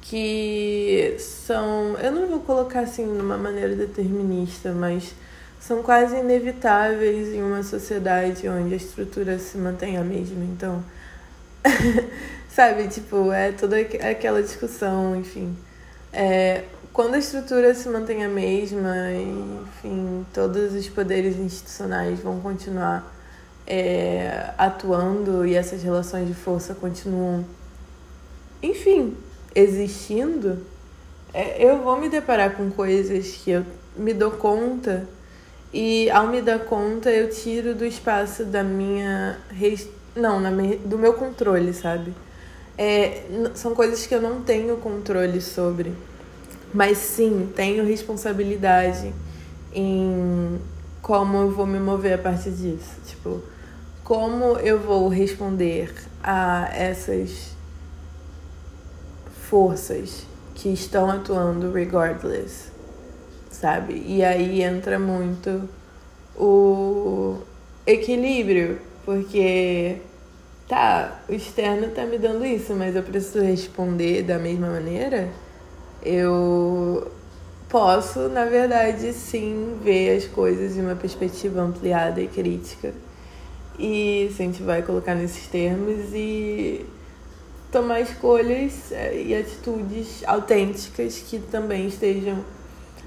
que 0.01 1.15
são. 1.17 1.97
Eu 1.97 2.11
não 2.11 2.27
vou 2.27 2.41
colocar 2.41 2.81
assim 2.81 3.05
numa 3.05 3.37
maneira 3.37 3.73
determinista, 3.73 4.73
mas 4.73 5.15
são 5.61 5.81
quase 5.81 6.17
inevitáveis 6.17 7.29
em 7.29 7.41
uma 7.41 7.63
sociedade 7.63 8.49
onde 8.49 8.73
a 8.73 8.77
estrutura 8.77 9.39
se 9.39 9.57
mantém 9.57 9.97
a 9.97 10.03
mesma. 10.03 10.43
Então, 10.43 10.83
sabe, 12.49 12.89
tipo, 12.89 13.31
é 13.31 13.53
toda 13.53 13.79
aquela 13.79 14.43
discussão, 14.43 15.15
enfim. 15.15 15.55
É, 16.17 16.63
quando 16.93 17.15
a 17.15 17.17
estrutura 17.17 17.73
se 17.73 17.89
mantém 17.89 18.23
a 18.23 18.29
mesma, 18.29 18.95
enfim, 19.11 20.25
todos 20.33 20.73
os 20.73 20.87
poderes 20.87 21.37
institucionais 21.37 22.21
vão 22.21 22.39
continuar 22.39 23.13
é, 23.67 24.51
atuando 24.57 25.45
e 25.45 25.55
essas 25.55 25.83
relações 25.83 26.25
de 26.25 26.33
força 26.33 26.73
continuam, 26.73 27.43
enfim, 28.63 29.17
existindo, 29.53 30.65
é, 31.33 31.61
eu 31.61 31.81
vou 31.83 31.99
me 31.99 32.07
deparar 32.07 32.55
com 32.55 32.71
coisas 32.71 33.27
que 33.43 33.51
eu 33.51 33.65
me 33.97 34.13
dou 34.13 34.31
conta 34.31 35.05
e 35.73 36.09
ao 36.11 36.27
me 36.27 36.41
dar 36.41 36.59
conta 36.59 37.09
eu 37.09 37.29
tiro 37.29 37.75
do 37.75 37.85
espaço 37.85 38.45
da 38.45 38.63
minha 38.63 39.37
não, 40.15 40.39
na 40.39 40.49
do 40.85 40.97
meu 40.97 41.13
controle, 41.13 41.73
sabe? 41.73 42.13
É, 42.77 43.23
são 43.53 43.73
coisas 43.73 44.05
que 44.05 44.13
eu 44.13 44.21
não 44.21 44.41
tenho 44.41 44.77
controle 44.77 45.41
sobre. 45.41 45.93
Mas 46.73 46.97
sim, 46.97 47.49
tenho 47.55 47.85
responsabilidade 47.85 49.13
em 49.73 50.59
como 51.01 51.37
eu 51.37 51.51
vou 51.51 51.65
me 51.65 51.79
mover 51.79 52.13
a 52.13 52.17
partir 52.17 52.51
disso. 52.51 52.99
Tipo, 53.05 53.41
como 54.03 54.57
eu 54.57 54.79
vou 54.79 55.07
responder 55.07 55.93
a 56.23 56.69
essas 56.73 57.55
forças 59.49 60.25
que 60.55 60.69
estão 60.69 61.09
atuando 61.09 61.71
regardless, 61.71 62.71
sabe? 63.51 64.03
E 64.05 64.23
aí 64.23 64.63
entra 64.63 64.97
muito 64.97 65.69
o 66.35 67.37
equilíbrio, 67.85 68.79
porque 69.05 69.97
tá, 70.67 71.21
o 71.29 71.33
externo 71.33 71.89
tá 71.89 72.05
me 72.05 72.17
dando 72.17 72.45
isso, 72.45 72.73
mas 72.73 72.95
eu 72.95 73.03
preciso 73.03 73.43
responder 73.43 74.23
da 74.23 74.37
mesma 74.37 74.67
maneira. 74.67 75.29
Eu 76.03 77.11
posso, 77.69 78.29
na 78.29 78.45
verdade, 78.45 79.13
sim 79.13 79.77
ver 79.83 80.17
as 80.17 80.25
coisas 80.25 80.73
de 80.75 80.81
uma 80.81 80.95
perspectiva 80.95 81.61
ampliada 81.61 82.21
e 82.21 82.27
crítica. 82.27 82.93
E 83.77 84.31
se 84.35 84.41
a 84.41 84.45
gente 84.45 84.63
vai 84.63 84.81
colocar 84.81 85.15
nesses 85.15 85.47
termos 85.47 86.13
e 86.13 86.85
tomar 87.71 87.99
escolhas 87.99 88.91
é, 88.91 89.21
e 89.21 89.35
atitudes 89.35 90.23
autênticas 90.25 91.17
que 91.27 91.39
também 91.39 91.87
estejam 91.87 92.45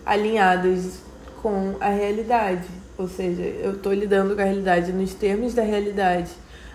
alinhadas 0.04 1.00
com 1.40 1.76
a 1.80 1.88
realidade. 1.88 2.68
Ou 2.98 3.08
seja, 3.08 3.42
eu 3.42 3.72
estou 3.72 3.94
lidando 3.94 4.34
com 4.34 4.42
a 4.42 4.44
realidade 4.44 4.92
nos 4.92 5.14
termos 5.14 5.54
da 5.54 5.62
realidade 5.62 6.30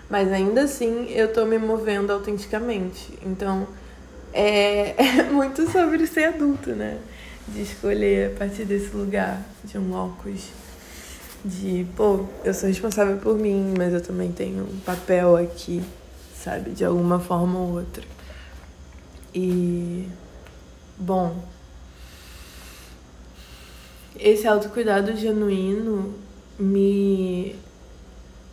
mas 0.08 0.32
ainda 0.32 0.62
assim 0.62 1.10
eu 1.10 1.32
tô 1.32 1.44
me 1.44 1.58
movendo 1.58 2.12
autenticamente. 2.12 3.18
Então 3.24 3.66
é, 4.32 4.94
é 5.20 5.22
muito 5.24 5.70
sobre 5.70 6.06
ser 6.06 6.24
adulto, 6.24 6.70
né? 6.70 6.98
De 7.48 7.62
escolher 7.62 8.32
a 8.32 8.38
partir 8.38 8.64
desse 8.64 8.94
lugar, 8.96 9.40
de 9.64 9.76
um 9.78 9.90
locus 9.90 10.50
de, 11.44 11.86
pô, 11.94 12.24
eu 12.42 12.54
sou 12.54 12.68
responsável 12.68 13.18
por 13.18 13.36
mim, 13.38 13.74
mas 13.76 13.92
eu 13.92 14.00
também 14.00 14.32
tenho 14.32 14.64
um 14.64 14.80
papel 14.80 15.36
aqui, 15.36 15.82
sabe? 16.34 16.70
De 16.70 16.84
alguma 16.84 17.20
forma 17.20 17.58
ou 17.58 17.74
outra. 17.74 18.02
E, 19.34 20.08
bom, 20.96 21.36
esse 24.18 24.46
autocuidado 24.46 25.14
genuíno 25.16 26.14
me 26.58 27.56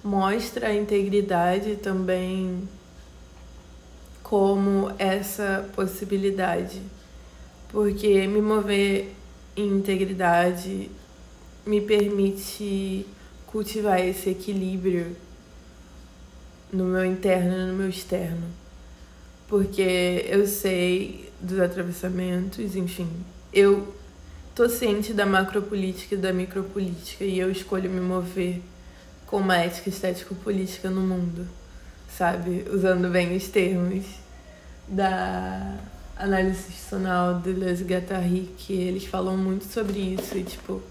mostra 0.04 0.68
a 0.68 0.76
integridade 0.76 1.76
também 1.78 2.68
como 4.24 4.92
essa 4.98 5.70
possibilidade. 5.76 6.82
Porque 7.70 8.28
me 8.28 8.42
mover 8.42 9.14
em 9.56 9.68
integridade 9.68 10.90
me 11.66 11.82
permite 11.82 13.06
cultivar 13.46 14.00
esse 14.00 14.30
equilíbrio 14.30 15.16
no 16.72 16.86
meu 16.86 17.06
interno 17.06 17.54
e 17.54 17.66
no 17.68 17.74
meu 17.74 17.90
externo. 17.90 18.48
Porque 19.48 20.26
eu 20.28 20.48
sei 20.48 21.30
dos 21.40 21.60
atravessamentos, 21.60 22.76
enfim. 22.76 23.10
Eu 23.54 23.94
tô 24.56 24.70
ciente 24.70 25.14
da 25.14 25.26
macropolítica 25.26 26.16
e 26.16 26.18
da 26.18 26.32
micropolítica 26.32 27.26
e 27.26 27.38
eu 27.40 27.52
escolho 27.52 27.90
me 27.90 28.00
mover 28.00 28.62
com 29.32 29.38
uma 29.38 29.56
ética 29.56 29.88
estético-política 29.88 30.89
no 30.89 31.00
mundo, 31.00 31.48
sabe? 32.10 32.65
Usando 32.70 33.10
bem 33.10 33.34
os 33.34 33.48
termos 33.48 34.04
da 34.86 35.78
análise 36.17 36.60
institucional 36.67 37.39
de 37.39 37.54
Les 37.54 37.82
Guattari, 37.82 38.54
que 38.58 38.74
eles 38.74 39.06
falam 39.06 39.38
muito 39.38 39.63
sobre 39.63 40.00
isso 40.00 40.38
e, 40.38 40.44
tipo, 40.44 40.82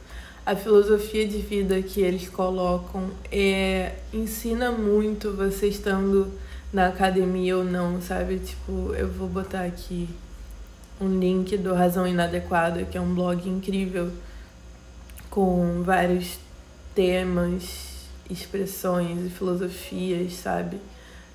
a 0.47 0.57
filosofia 0.57 1.29
de 1.29 1.37
vida 1.37 1.83
que 1.83 2.01
eles 2.01 2.31
colocam 2.31 3.11
é, 3.31 3.97
ensina 4.11 4.73
muito 4.73 5.33
você 5.37 5.69
estando 5.69 6.33
na 6.73 6.87
academia 6.87 7.59
ou 7.59 7.65
não, 7.65 8.01
sabe? 8.01 8.39
Tipo, 8.39 8.95
eu 8.95 9.07
vou 9.07 9.29
botar 9.29 9.65
aqui 9.65 10.09
um 10.99 11.19
link 11.19 11.59
do 11.59 11.75
Razão 11.75 12.07
Inadequada, 12.07 12.85
que 12.85 12.97
é 12.97 13.01
um 13.01 13.15
blog 13.15 13.47
incrível 13.47 14.11
com 15.29 15.83
vários 15.83 16.39
temas, 16.95 17.90
expressões 18.31 19.27
e 19.27 19.31
filosofias, 19.31 20.35
sabe? 20.35 20.79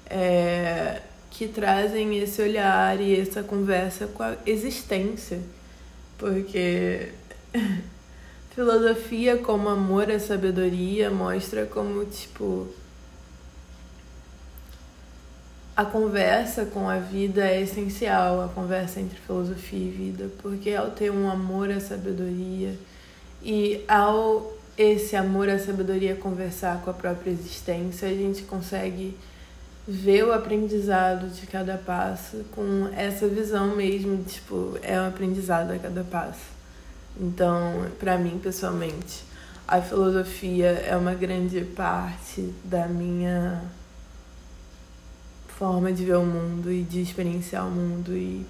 É, 0.10 1.02
que 1.30 1.48
trazem 1.48 2.18
esse 2.20 2.42
olhar 2.42 3.00
e 3.02 3.20
essa 3.20 3.44
conversa 3.44 4.08
com 4.08 4.24
a 4.24 4.36
existência. 4.46 5.40
Porque 6.18 7.10
filosofia 8.56 9.38
como 9.38 9.68
amor 9.68 10.10
à 10.10 10.20
sabedoria 10.20 11.12
mostra 11.12 11.66
como, 11.66 12.06
tipo, 12.06 12.68
a 15.76 15.84
conversa 15.84 16.66
com 16.66 16.90
a 16.90 17.00
vida 17.00 17.46
é 17.46 17.62
essencial, 17.62 18.42
a 18.42 18.48
conversa 18.48 19.02
entre 19.02 19.20
filosofia 19.20 19.88
e 19.88 19.92
vida, 19.92 20.30
porque 20.42 20.74
ao 20.74 20.92
ter 20.92 21.12
um 21.12 21.30
amor 21.30 21.70
à 21.70 21.82
sabedoria 21.82 22.78
e 23.44 23.84
ao 23.86 24.54
esse 24.78 25.16
amor 25.16 25.50
à 25.50 25.58
sabedoria 25.58 26.16
conversar 26.16 26.82
com 26.82 26.90
a 26.90 26.94
própria 26.94 27.32
existência, 27.32 28.08
a 28.08 28.14
gente 28.14 28.44
consegue 28.44 29.18
ver 29.88 30.26
o 30.26 30.34
aprendizado 30.34 31.28
de 31.30 31.46
cada 31.46 31.78
passo 31.78 32.44
com 32.52 32.90
essa 32.96 33.28
visão 33.28 33.76
mesmo, 33.76 34.24
tipo, 34.24 34.78
é 34.82 35.00
um 35.00 35.08
aprendizado 35.08 35.72
a 35.72 35.78
cada 35.78 36.04
passo. 36.04 36.56
Então, 37.20 37.86
para 38.00 38.18
mim, 38.18 38.40
pessoalmente, 38.42 39.24
a 39.68 39.82
filosofia 39.82 40.68
é 40.68 40.96
uma 40.96 41.14
grande 41.14 41.62
parte 41.62 42.54
da 42.64 42.88
minha 42.88 43.62
forma 45.48 45.92
de 45.94 46.04
ver 46.04 46.18
o 46.18 46.26
mundo 46.26 46.72
e 46.72 46.84
de 46.84 47.02
experienciar 47.02 47.66
o 47.66 47.72
mundo 47.72 48.12
e 48.12 48.46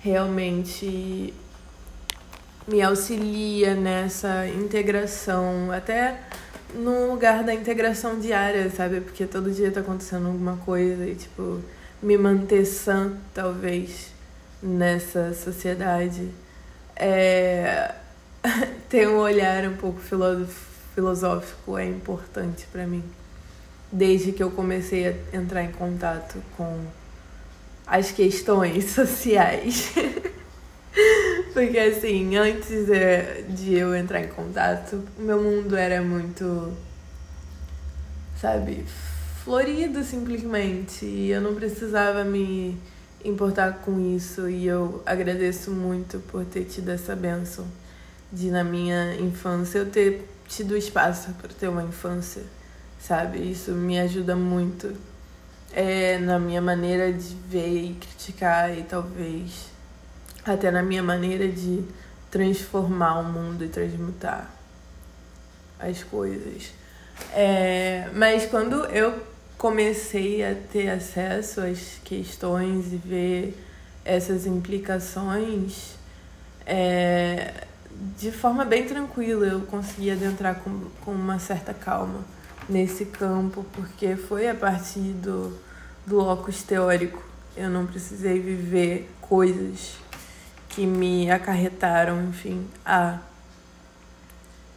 realmente 0.00 1.32
me 2.66 2.82
auxilia 2.82 3.74
nessa 3.74 4.46
integração, 4.48 5.70
até 5.70 6.20
no 6.74 7.10
lugar 7.10 7.44
da 7.44 7.54
integração 7.54 8.18
diária, 8.18 8.70
sabe? 8.70 9.00
Porque 9.00 9.26
todo 9.26 9.50
dia 9.50 9.70
tá 9.70 9.80
acontecendo 9.80 10.26
alguma 10.26 10.56
coisa 10.58 11.06
e, 11.06 11.14
tipo, 11.14 11.60
me 12.02 12.16
manter 12.16 12.64
sã, 12.64 13.12
talvez, 13.32 14.12
nessa 14.62 15.34
sociedade. 15.34 16.28
É... 16.96 17.94
ter 18.88 19.08
um 19.08 19.18
olhar 19.18 19.66
um 19.66 19.76
pouco 19.76 20.00
filosófico 20.94 21.78
é 21.78 21.86
importante 21.86 22.66
para 22.70 22.86
mim 22.86 23.02
desde 23.94 24.32
que 24.32 24.42
eu 24.42 24.50
comecei 24.50 25.06
a 25.06 25.36
entrar 25.36 25.62
em 25.62 25.70
contato 25.70 26.42
com 26.56 26.84
as 27.86 28.10
questões 28.10 28.90
sociais. 28.90 29.92
Porque 31.52 31.78
assim, 31.78 32.36
antes 32.36 32.86
de 33.48 33.74
eu 33.74 33.94
entrar 33.94 34.20
em 34.20 34.28
contato, 34.28 35.02
o 35.18 35.22
meu 35.22 35.42
mundo 35.42 35.76
era 35.76 36.02
muito, 36.02 36.72
sabe, 38.40 38.84
florido 39.44 40.02
simplesmente. 40.04 41.04
E 41.04 41.30
eu 41.30 41.40
não 41.40 41.54
precisava 41.54 42.24
me 42.24 42.76
importar 43.24 43.80
com 43.84 44.14
isso. 44.14 44.48
E 44.48 44.66
eu 44.66 45.02
agradeço 45.04 45.70
muito 45.70 46.18
por 46.20 46.44
ter 46.44 46.64
tido 46.64 46.90
essa 46.90 47.14
benção 47.14 47.66
de, 48.32 48.50
na 48.50 48.64
minha 48.64 49.14
infância, 49.16 49.78
eu 49.78 49.86
ter 49.86 50.28
tido 50.48 50.76
espaço 50.76 51.32
para 51.40 51.48
ter 51.48 51.68
uma 51.68 51.82
infância 51.82 52.42
sabe? 53.06 53.50
Isso 53.50 53.72
me 53.72 54.00
ajuda 54.00 54.34
muito 54.34 54.94
é, 55.72 56.18
na 56.18 56.38
minha 56.38 56.62
maneira 56.62 57.12
de 57.12 57.34
ver 57.48 57.84
e 57.84 57.94
criticar 57.94 58.76
e 58.76 58.82
talvez 58.82 59.68
até 60.44 60.70
na 60.70 60.82
minha 60.82 61.02
maneira 61.02 61.48
de 61.48 61.84
transformar 62.30 63.20
o 63.20 63.24
mundo 63.24 63.64
e 63.64 63.68
transmutar 63.68 64.50
as 65.78 66.02
coisas. 66.02 66.72
É, 67.32 68.08
mas 68.12 68.46
quando 68.46 68.84
eu 68.86 69.14
comecei 69.56 70.44
a 70.44 70.54
ter 70.54 70.90
acesso 70.90 71.60
às 71.60 71.98
questões 72.04 72.92
e 72.92 72.96
ver 72.96 73.56
essas 74.04 74.46
implicações, 74.46 75.94
é, 76.66 77.66
de 78.18 78.30
forma 78.32 78.64
bem 78.64 78.84
tranquila 78.86 79.46
eu 79.46 79.60
consegui 79.62 80.10
adentrar 80.10 80.56
com, 80.56 80.86
com 81.04 81.12
uma 81.12 81.38
certa 81.38 81.72
calma 81.72 82.20
nesse 82.68 83.04
campo, 83.04 83.64
porque 83.72 84.16
foi 84.16 84.48
a 84.48 84.54
partir 84.54 85.12
do, 85.12 85.56
do 86.06 86.16
locus 86.16 86.62
teórico. 86.62 87.22
Eu 87.56 87.70
não 87.70 87.86
precisei 87.86 88.40
viver 88.40 89.08
coisas 89.20 90.03
que 90.74 90.86
me 90.86 91.30
acarretaram, 91.30 92.22
enfim, 92.28 92.66
a 92.84 93.18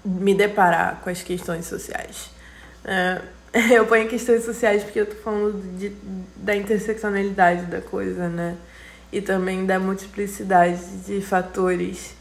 me 0.06 0.34
deparar 0.34 1.02
com 1.02 1.10
as 1.10 1.24
questões 1.24 1.66
sociais. 1.66 2.30
É, 2.86 3.22
eu 3.74 3.86
ponho 3.88 4.08
questões 4.08 4.44
sociais 4.44 4.84
porque 4.84 5.00
eu 5.00 5.06
tô 5.06 5.16
falando 5.16 5.78
de, 5.78 5.92
da 6.36 6.56
interseccionalidade 6.56 7.66
da 7.66 7.82
coisa, 7.82 8.30
né? 8.30 8.56
E 9.12 9.22
também 9.22 9.66
da 9.66 9.80
multiplicidade 9.80 10.82
de 11.06 11.22
fatores 11.22 12.16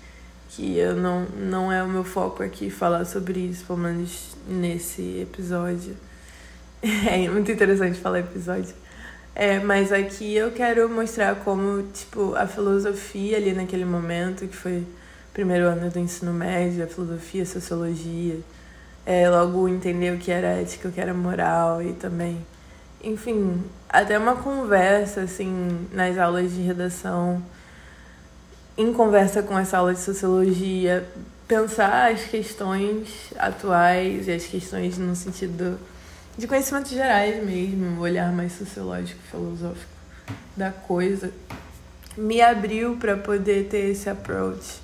que 0.50 0.78
eu 0.78 0.94
não, 0.94 1.26
não 1.36 1.70
é 1.70 1.82
o 1.82 1.88
meu 1.88 2.04
foco 2.04 2.42
aqui 2.42 2.70
falar 2.70 3.04
sobre 3.04 3.40
isso, 3.40 3.64
pelo 3.66 3.78
menos 3.78 4.36
nesse 4.48 5.20
episódio. 5.20 5.96
É 6.82 7.28
muito 7.28 7.50
interessante 7.50 7.98
falar 7.98 8.20
episódio. 8.20 8.72
É, 9.38 9.59
mas 9.59 9.92
aqui 9.92 10.35
eu 10.35 10.51
quero 10.51 10.88
mostrar 10.88 11.35
como, 11.37 11.83
tipo, 11.92 12.35
a 12.35 12.46
filosofia 12.46 13.37
ali 13.37 13.53
naquele 13.53 13.85
momento, 13.85 14.49
que 14.49 14.57
foi 14.57 14.83
primeiro 15.35 15.66
ano 15.66 15.90
do 15.90 15.99
ensino 15.99 16.33
médio, 16.33 16.83
a 16.83 16.87
filosofia, 16.87 17.42
a 17.42 17.46
sociologia, 17.46 18.40
é, 19.05 19.29
logo 19.29 19.68
entender 19.68 20.14
o 20.14 20.18
que 20.18 20.31
era 20.31 20.46
ética, 20.46 20.88
o 20.88 20.92
que 20.92 20.99
era 20.99 21.12
moral 21.12 21.83
e 21.83 21.92
também, 21.92 22.38
enfim, 23.05 23.62
até 23.90 24.18
uma 24.18 24.37
conversa, 24.37 25.20
assim, 25.20 25.87
nas 25.92 26.16
aulas 26.16 26.55
de 26.55 26.62
redação, 26.62 27.42
em 28.79 28.90
conversa 28.90 29.42
com 29.42 29.59
essa 29.59 29.77
aula 29.77 29.92
de 29.92 30.01
sociologia, 30.01 31.07
pensar 31.46 32.11
as 32.11 32.22
questões 32.22 33.35
atuais 33.38 34.29
e 34.29 34.33
as 34.33 34.46
questões 34.46 34.96
no 34.96 35.14
sentido 35.14 35.79
de 36.37 36.46
conhecimentos 36.46 36.90
gerais 36.90 37.42
mesmo, 37.44 37.87
um 37.87 38.01
olhar 38.01 38.33
mais 38.33 38.53
sociológico, 38.53 39.20
filosófico 39.31 39.92
da 40.57 40.70
coisa, 40.70 41.33
me 42.16 42.40
abriu 42.40 42.96
para 42.96 43.16
poder 43.16 43.68
ter 43.68 43.90
esse 43.90 44.09
approach 44.09 44.81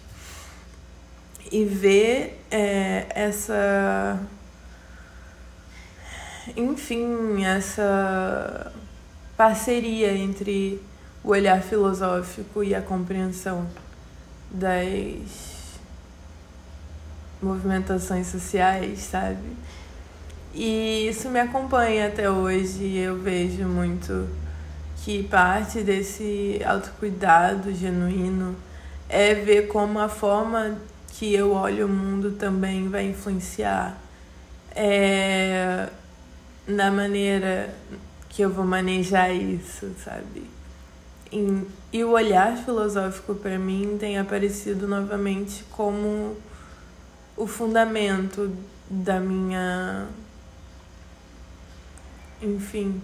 e 1.51 1.65
ver 1.65 2.43
é, 2.51 3.07
essa. 3.11 4.19
Enfim, 6.57 7.45
essa 7.45 8.73
parceria 9.37 10.13
entre 10.13 10.83
o 11.23 11.29
olhar 11.29 11.63
filosófico 11.63 12.65
e 12.65 12.75
a 12.75 12.83
compreensão 12.83 13.67
das 14.51 15.79
movimentações 17.41 18.27
sociais, 18.27 18.99
sabe? 19.01 19.57
E 20.55 21.09
isso 21.09 21.29
me 21.31 21.41
acompanha 21.41 22.09
até 22.09 22.31
hoje. 22.31 22.97
Eu 22.97 23.19
vejo 23.19 23.65
muito 23.65 24.29
que 25.05 25.23
parte 25.25 25.81
desse 25.81 26.61
autocuidado 26.65 27.75
genuíno 27.75 28.55
é 29.09 29.35
ver 29.35 29.69
como 29.69 29.99
a 29.99 30.09
forma 30.09 30.77
que 31.09 31.35
eu 31.35 31.53
olho 31.53 31.87
o 31.87 31.89
mundo 31.89 32.33
também 32.33 32.89
vai 32.89 33.05
influenciar 33.07 33.99
é, 34.75 35.89
na 36.67 36.91
maneira 36.91 37.75
que 38.29 38.43
eu 38.43 38.51
vou 38.51 38.65
manejar 38.65 39.31
isso, 39.31 39.93
sabe? 40.03 40.45
E, 41.31 41.63
e 41.93 42.05
o 42.05 42.11
olhar 42.11 42.57
filosófico 42.57 43.35
para 43.35 43.59
mim 43.59 43.97
tem 43.99 44.19
aparecido 44.19 44.89
novamente 44.89 45.65
como 45.71 46.37
o 47.37 47.47
fundamento 47.47 48.55
da 48.89 49.21
minha. 49.21 50.07
Enfim, 52.43 53.01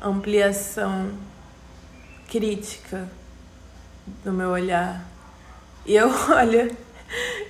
ampliação 0.00 1.10
crítica 2.30 3.06
do 4.24 4.32
meu 4.32 4.48
olhar. 4.48 5.06
E 5.84 5.94
eu, 5.94 6.08
olha, 6.32 6.70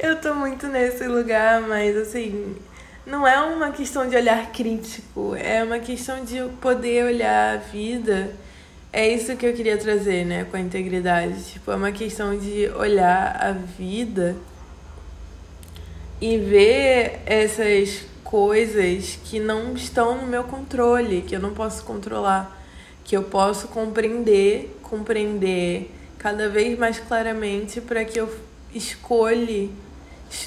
eu 0.00 0.20
tô 0.20 0.34
muito 0.34 0.66
nesse 0.66 1.06
lugar, 1.06 1.60
mas 1.60 1.96
assim, 1.96 2.56
não 3.06 3.24
é 3.24 3.40
uma 3.40 3.70
questão 3.70 4.08
de 4.08 4.16
olhar 4.16 4.50
crítico, 4.50 5.36
é 5.36 5.62
uma 5.62 5.78
questão 5.78 6.24
de 6.24 6.42
poder 6.60 7.04
olhar 7.04 7.54
a 7.54 7.56
vida. 7.58 8.34
É 8.92 9.06
isso 9.06 9.36
que 9.36 9.46
eu 9.46 9.52
queria 9.52 9.78
trazer, 9.78 10.24
né, 10.24 10.46
com 10.50 10.56
a 10.56 10.60
integridade. 10.60 11.44
Tipo, 11.44 11.70
é 11.70 11.76
uma 11.76 11.92
questão 11.92 12.36
de 12.36 12.68
olhar 12.70 13.36
a 13.40 13.52
vida 13.52 14.34
e 16.20 16.38
ver 16.38 17.20
essas 17.24 18.04
coisas 18.28 19.18
que 19.24 19.40
não 19.40 19.72
estão 19.72 20.20
no 20.20 20.26
meu 20.26 20.44
controle, 20.44 21.22
que 21.22 21.34
eu 21.34 21.40
não 21.40 21.54
posso 21.54 21.82
controlar, 21.82 22.62
que 23.02 23.16
eu 23.16 23.22
posso 23.22 23.68
compreender, 23.68 24.78
compreender 24.82 25.90
cada 26.18 26.46
vez 26.46 26.78
mais 26.78 27.00
claramente 27.00 27.80
para 27.80 28.04
que 28.04 28.20
eu 28.20 28.30
escolhe, 28.74 29.72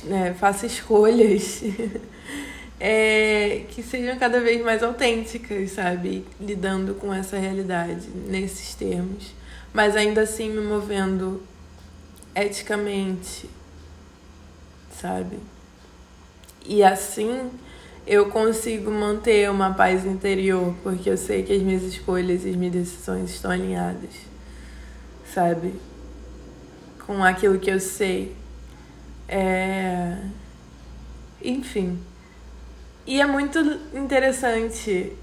né, 0.04 0.36
faça 0.40 0.68
escolhas 0.68 1.64
é, 2.80 3.64
que 3.72 3.82
sejam 3.82 4.16
cada 4.20 4.40
vez 4.40 4.64
mais 4.64 4.84
autênticas, 4.84 5.72
sabe? 5.72 6.24
Lidando 6.40 6.94
com 6.94 7.12
essa 7.12 7.40
realidade 7.40 8.08
nesses 8.28 8.76
termos, 8.76 9.34
mas 9.74 9.96
ainda 9.96 10.22
assim 10.22 10.52
me 10.52 10.62
movendo 10.62 11.42
eticamente, 12.36 13.50
sabe? 14.92 15.40
E 16.64 16.84
assim 16.84 17.50
eu 18.06 18.30
consigo 18.30 18.90
manter 18.90 19.50
uma 19.50 19.74
paz 19.74 20.06
interior, 20.06 20.74
porque 20.84 21.10
eu 21.10 21.18
sei 21.18 21.44
que 21.44 21.54
as 21.54 21.62
minhas 21.62 21.84
escolhas 21.84 22.46
e 22.46 22.50
as 22.50 22.56
minhas 22.56 22.74
decisões 22.74 23.30
estão 23.30 23.52
alinhadas, 23.52 24.10
sabe? 25.34 25.74
Com 27.06 27.24
aquilo 27.24 27.60
que 27.60 27.70
eu 27.70 27.80
sei. 27.80 28.36
É... 29.28 30.18
Enfim. 31.44 32.00
E 33.06 33.22
é 33.22 33.26
muito 33.26 33.60
interessante 33.94 35.14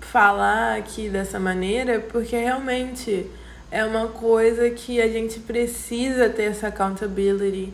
falar 0.00 0.76
aqui 0.76 1.08
dessa 1.08 1.38
maneira, 1.38 2.00
porque 2.00 2.36
realmente 2.36 3.26
é 3.70 3.84
uma 3.84 4.08
coisa 4.08 4.70
que 4.70 5.00
a 5.00 5.08
gente 5.08 5.40
precisa 5.40 6.28
ter 6.28 6.44
essa 6.44 6.68
accountability 6.68 7.72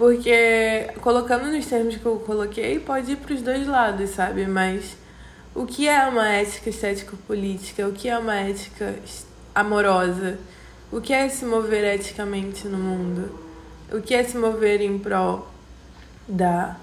porque 0.00 0.88
colocando 1.02 1.52
nos 1.52 1.66
termos 1.66 1.94
que 1.94 2.06
eu 2.06 2.16
coloquei, 2.20 2.80
pode 2.80 3.12
ir 3.12 3.16
para 3.16 3.34
os 3.34 3.42
dois 3.42 3.66
lados, 3.66 4.08
sabe? 4.08 4.46
Mas 4.46 4.96
o 5.54 5.66
que 5.66 5.86
é 5.86 6.06
uma 6.06 6.26
ética 6.26 6.70
estético-política? 6.70 7.86
O 7.86 7.92
que 7.92 8.08
é 8.08 8.16
uma 8.16 8.34
ética 8.34 8.94
amorosa? 9.54 10.38
O 10.90 11.02
que 11.02 11.12
é 11.12 11.28
se 11.28 11.44
mover 11.44 11.84
eticamente 11.84 12.66
no 12.66 12.78
mundo? 12.78 13.38
O 13.92 14.00
que 14.00 14.14
é 14.14 14.24
se 14.24 14.38
mover 14.38 14.80
em 14.80 14.98
prol 14.98 15.46
da 16.26 16.78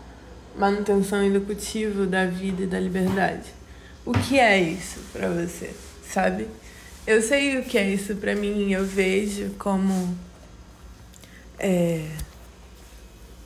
manutenção 0.55 1.25
e 1.25 1.31
do 1.31 1.41
cultivo 1.41 2.05
da 2.05 2.27
vida 2.27 2.65
e 2.65 2.67
da 2.67 2.79
liberdade? 2.79 3.51
O 4.05 4.11
que 4.11 4.39
é 4.39 4.59
isso 4.59 4.99
para 5.11 5.27
você, 5.27 5.71
sabe? 6.03 6.47
Eu 7.07 7.19
sei 7.23 7.57
o 7.57 7.63
que 7.63 7.79
é 7.79 7.89
isso 7.89 8.15
para 8.17 8.35
mim, 8.35 8.71
eu 8.73 8.85
vejo 8.85 9.55
como 9.57 10.15
é, 11.57 12.05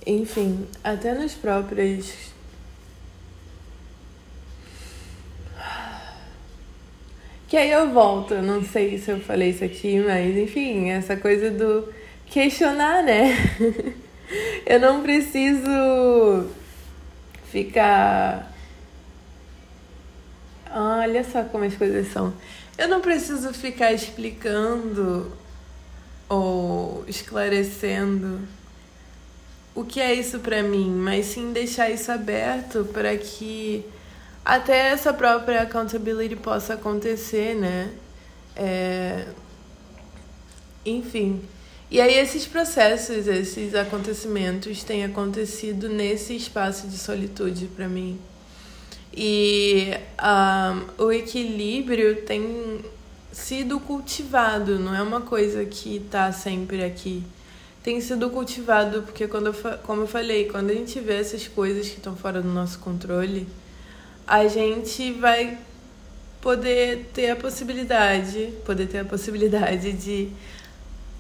enfim, 0.06 0.68
até 0.84 1.14
nos 1.14 1.34
próprios. 1.34 2.32
Que 7.48 7.58
aí 7.58 7.70
eu 7.70 7.92
volto, 7.92 8.36
não 8.36 8.64
sei 8.64 8.98
se 8.98 9.12
eu 9.12 9.20
falei 9.20 9.50
isso 9.50 9.64
aqui, 9.64 10.00
mas 10.00 10.36
enfim, 10.38 10.90
essa 10.90 11.18
coisa 11.18 11.52
do 11.52 11.94
questionar, 12.26 13.04
né? 13.04 13.36
eu 14.66 14.80
não 14.80 15.02
preciso 15.02 16.50
ficar. 17.52 18.52
Olha 20.74 21.24
só 21.26 21.44
como 21.44 21.66
as 21.66 21.76
coisas 21.76 22.08
são. 22.08 22.34
Eu 22.78 22.88
não 22.88 23.02
preciso 23.02 23.54
ficar 23.54 23.92
explicando 23.92 25.32
ou 26.30 27.04
esclarecendo 27.06 28.40
o 29.74 29.84
que 29.84 30.00
é 30.00 30.14
isso 30.14 30.40
para 30.40 30.62
mim, 30.62 30.90
mas 30.90 31.28
sim 31.28 31.54
deixar 31.54 31.90
isso 31.90 32.12
aberto 32.12 32.86
para 32.92 33.18
que 33.18 33.86
até 34.44 34.90
essa 34.90 35.14
própria 35.14 35.62
accountability 35.62 36.36
possa 36.36 36.74
acontecer, 36.74 37.56
né? 37.56 37.92
É... 38.56 39.28
Enfim. 40.86 41.42
E 41.90 42.02
aí 42.02 42.16
esses 42.16 42.46
processos, 42.46 43.28
esses 43.28 43.76
acontecimentos 43.76 44.84
têm 44.84 45.04
acontecido 45.04 45.90
nesse 45.90 46.36
espaço 46.36 46.88
de 46.88 46.98
solitude 46.98 47.68
para 47.68 47.88
mim. 47.88 48.20
E 49.14 49.92
um, 50.98 51.06
o 51.06 51.12
equilíbrio 51.12 52.24
tem 52.24 52.80
sido 53.32 53.80
cultivado, 53.80 54.80
não 54.80 54.96
é 54.96 55.02
uma 55.02 55.22
coisa 55.22 55.66
que 55.66 55.98
está 55.98 56.32
sempre 56.32 56.84
aqui 56.84 57.24
tem 57.84 58.00
sido 58.00 58.30
cultivado, 58.30 59.02
porque 59.04 59.28
quando 59.28 59.48
eu, 59.48 59.54
como 59.84 60.04
eu 60.04 60.08
falei, 60.08 60.48
quando 60.48 60.70
a 60.70 60.74
gente 60.74 61.00
vê 61.00 61.16
essas 61.16 61.48
coisas 61.48 61.90
que 61.90 61.98
estão 61.98 62.16
fora 62.16 62.42
do 62.42 62.50
nosso 62.50 62.80
controle, 62.80 63.48
a 64.28 64.48
gente 64.48 65.12
vai 65.14 65.58
poder 66.40 67.10
ter 67.14 67.32
a 67.32 67.36
possibilidade, 67.36 68.54
poder 68.66 68.88
ter 68.88 69.00
a 69.00 69.06
possibilidade 69.06 69.94
de 69.94 70.30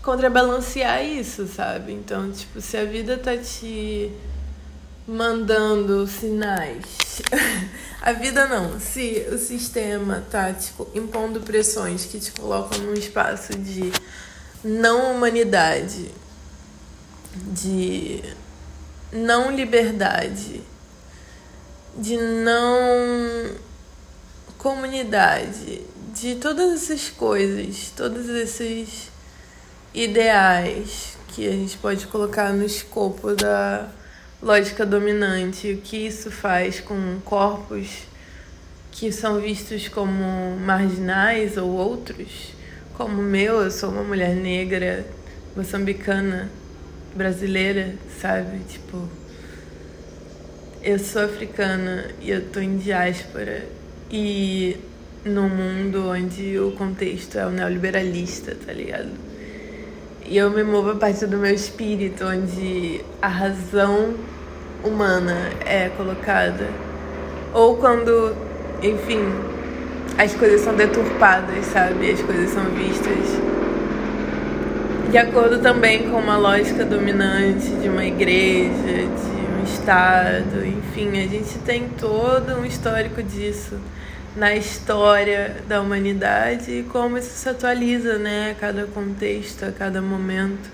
contrabalancear 0.01 1.03
isso, 1.03 1.47
sabe? 1.47 1.93
Então, 1.93 2.31
tipo, 2.31 2.59
se 2.59 2.77
a 2.77 2.85
vida 2.85 3.17
tá 3.17 3.37
te 3.37 4.11
mandando 5.07 6.07
sinais, 6.07 7.21
a 8.01 8.13
vida 8.13 8.47
não, 8.47 8.79
se 8.79 9.27
o 9.31 9.37
sistema 9.37 10.23
tá 10.29 10.53
te 10.53 10.71
impondo 10.95 11.41
pressões 11.41 12.05
que 12.05 12.19
te 12.19 12.31
colocam 12.31 12.79
num 12.79 12.93
espaço 12.93 13.57
de 13.57 13.91
não 14.63 15.15
humanidade, 15.15 16.11
de 17.35 18.21
não 19.11 19.51
liberdade, 19.51 20.61
de 21.97 22.17
não 22.17 23.55
comunidade, 24.57 25.81
de 26.13 26.35
todas 26.35 26.73
essas 26.73 27.09
coisas, 27.09 27.91
todos 27.95 28.27
esses 28.29 29.09
ideais 29.93 31.17
que 31.29 31.47
a 31.47 31.51
gente 31.51 31.77
pode 31.77 32.07
colocar 32.07 32.53
no 32.53 32.65
escopo 32.65 33.33
da 33.33 33.89
lógica 34.41 34.85
dominante, 34.85 35.73
o 35.73 35.77
que 35.77 36.07
isso 36.07 36.29
faz 36.29 36.79
com 36.79 37.19
corpos 37.23 38.03
que 38.91 39.11
são 39.11 39.39
vistos 39.39 39.87
como 39.87 40.57
marginais 40.59 41.57
ou 41.57 41.69
outros, 41.69 42.53
como 42.95 43.21
o 43.21 43.23
meu, 43.23 43.61
eu 43.61 43.71
sou 43.71 43.89
uma 43.89 44.03
mulher 44.03 44.35
negra 44.35 45.05
moçambicana 45.55 46.49
brasileira, 47.15 47.95
sabe? 48.19 48.59
Tipo, 48.67 49.07
eu 50.83 50.97
sou 50.99 51.23
africana 51.23 52.05
e 52.21 52.31
eu 52.31 52.49
tô 52.49 52.59
em 52.59 52.77
diáspora 52.77 53.65
e 54.09 54.77
num 55.23 55.49
mundo 55.49 56.09
onde 56.09 56.57
o 56.59 56.71
contexto 56.71 57.37
é 57.37 57.45
o 57.45 57.51
neoliberalista, 57.51 58.55
tá 58.65 58.73
ligado? 58.73 59.11
E 60.25 60.37
eu 60.37 60.49
me 60.49 60.63
movo 60.63 60.91
a 60.91 60.95
partir 60.95 61.27
do 61.27 61.37
meu 61.37 61.53
espírito, 61.53 62.25
onde 62.25 63.01
a 63.21 63.27
razão 63.27 64.15
humana 64.83 65.49
é 65.65 65.89
colocada. 65.89 66.67
Ou 67.53 67.77
quando, 67.77 68.35
enfim, 68.81 69.19
as 70.17 70.33
coisas 70.33 70.61
são 70.61 70.75
deturpadas, 70.75 71.65
sabe? 71.65 72.11
As 72.11 72.21
coisas 72.21 72.49
são 72.51 72.63
vistas 72.71 73.27
de 75.11 75.17
acordo 75.17 75.59
também 75.59 76.09
com 76.09 76.17
uma 76.17 76.37
lógica 76.37 76.85
dominante 76.85 77.67
de 77.67 77.89
uma 77.89 78.05
igreja, 78.05 78.71
de 78.71 79.59
um 79.59 79.63
Estado, 79.65 80.65
enfim, 80.65 81.21
a 81.21 81.27
gente 81.27 81.59
tem 81.59 81.89
todo 81.89 82.53
um 82.55 82.63
histórico 82.63 83.21
disso 83.21 83.77
na 84.37 84.55
história 84.55 85.57
da 85.67 85.81
humanidade 85.81 86.71
e 86.71 86.83
como 86.83 87.17
isso 87.17 87.31
se 87.31 87.49
atualiza, 87.49 88.17
né, 88.19 88.51
a 88.51 88.55
cada 88.55 88.85
contexto, 88.85 89.65
a 89.65 89.71
cada 89.73 90.01
momento. 90.01 90.69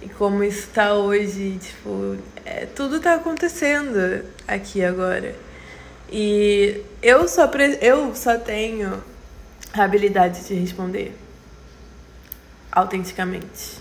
E 0.00 0.08
como 0.08 0.44
isso 0.44 0.68
está 0.68 0.94
hoje, 0.94 1.58
tipo, 1.60 2.16
é, 2.44 2.66
tudo 2.66 2.98
está 2.98 3.14
acontecendo 3.14 4.24
aqui 4.46 4.84
agora. 4.84 5.34
E 6.08 6.82
eu 7.02 7.26
só, 7.26 7.50
eu 7.80 8.14
só 8.14 8.38
tenho 8.38 9.02
a 9.72 9.82
habilidade 9.82 10.46
de 10.46 10.54
responder 10.54 11.12
autenticamente, 12.72 13.78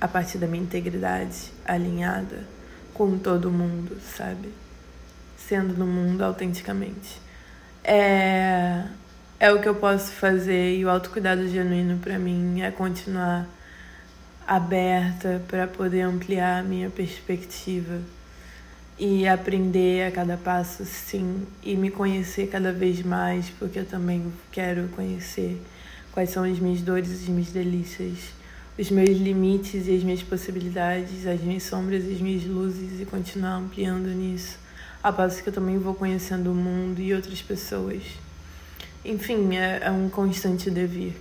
a 0.00 0.08
partir 0.08 0.38
da 0.38 0.46
minha 0.46 0.62
integridade 0.62 1.52
alinhada 1.64 2.44
com 2.94 3.18
todo 3.18 3.50
mundo, 3.50 3.98
sabe? 4.16 4.52
Sendo 5.36 5.74
no 5.74 5.86
mundo 5.86 6.22
autenticamente. 6.22 7.20
é, 7.84 8.84
é 9.38 9.52
o 9.52 9.60
que 9.60 9.68
eu 9.68 9.74
posso 9.74 10.12
fazer 10.12 10.76
e 10.76 10.84
o 10.84 10.90
autocuidado 10.90 11.48
genuíno 11.48 11.98
para 11.98 12.18
mim 12.18 12.60
é 12.60 12.70
continuar 12.70 13.48
aberta 14.46 15.40
para 15.48 15.66
poder 15.66 16.02
ampliar 16.02 16.60
a 16.60 16.62
minha 16.62 16.90
perspectiva 16.90 18.00
e 18.98 19.26
aprender 19.26 20.06
a 20.06 20.10
cada 20.10 20.36
passo, 20.36 20.84
sim, 20.84 21.46
e 21.62 21.74
me 21.74 21.90
conhecer 21.90 22.48
cada 22.48 22.70
vez 22.70 23.02
mais, 23.02 23.48
porque 23.48 23.78
eu 23.78 23.86
também 23.86 24.30
quero 24.52 24.88
conhecer 24.88 25.58
quais 26.20 26.28
são 26.28 26.44
as 26.44 26.58
minhas 26.58 26.82
dores 26.82 27.10
as 27.10 27.28
minhas 27.28 27.48
delícias, 27.48 28.18
os 28.78 28.90
meus 28.90 29.18
limites 29.18 29.88
e 29.88 29.96
as 29.96 30.02
minhas 30.02 30.22
possibilidades, 30.22 31.26
as 31.26 31.40
minhas 31.40 31.62
sombras 31.62 32.04
e 32.04 32.12
as 32.12 32.20
minhas 32.20 32.44
luzes 32.44 33.00
e 33.00 33.06
continuar 33.06 33.56
ampliando 33.56 34.08
nisso, 34.08 34.58
a 35.02 35.10
passo 35.10 35.42
que 35.42 35.48
eu 35.48 35.52
também 35.52 35.78
vou 35.78 35.94
conhecendo 35.94 36.52
o 36.52 36.54
mundo 36.54 37.00
e 37.00 37.14
outras 37.14 37.40
pessoas. 37.40 38.02
Enfim, 39.02 39.56
é, 39.56 39.80
é 39.84 39.90
um 39.90 40.10
constante 40.10 40.70
devir. 40.70 41.14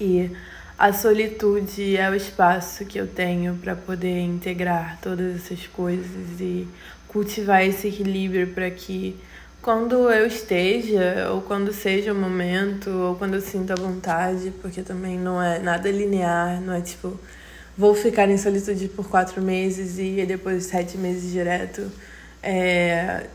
E 0.00 0.28
a 0.76 0.92
solitude 0.92 1.96
é 1.96 2.10
o 2.10 2.14
espaço 2.16 2.84
que 2.84 2.98
eu 2.98 3.06
tenho 3.06 3.54
para 3.54 3.76
poder 3.76 4.18
integrar 4.18 4.98
todas 5.00 5.36
essas 5.36 5.68
coisas 5.68 6.40
e 6.40 6.66
cultivar 7.06 7.64
esse 7.64 7.86
equilíbrio 7.86 8.48
para 8.48 8.68
que 8.68 9.14
quando 9.62 10.10
eu 10.10 10.26
esteja, 10.26 11.30
ou 11.32 11.40
quando 11.42 11.72
seja 11.72 12.12
o 12.12 12.16
momento, 12.16 12.90
ou 12.90 13.14
quando 13.14 13.34
eu 13.34 13.40
sinta 13.40 13.76
vontade, 13.76 14.52
porque 14.60 14.82
também 14.82 15.16
não 15.16 15.40
é 15.40 15.60
nada 15.60 15.88
linear, 15.90 16.60
não 16.60 16.74
é 16.74 16.80
tipo, 16.80 17.18
vou 17.78 17.94
ficar 17.94 18.28
em 18.28 18.36
solitude 18.36 18.88
por 18.88 19.08
quatro 19.08 19.40
meses 19.40 19.98
e 19.98 20.26
depois 20.26 20.64
sete 20.64 20.98
meses 20.98 21.30
direto. 21.30 21.90
É, 22.42 23.26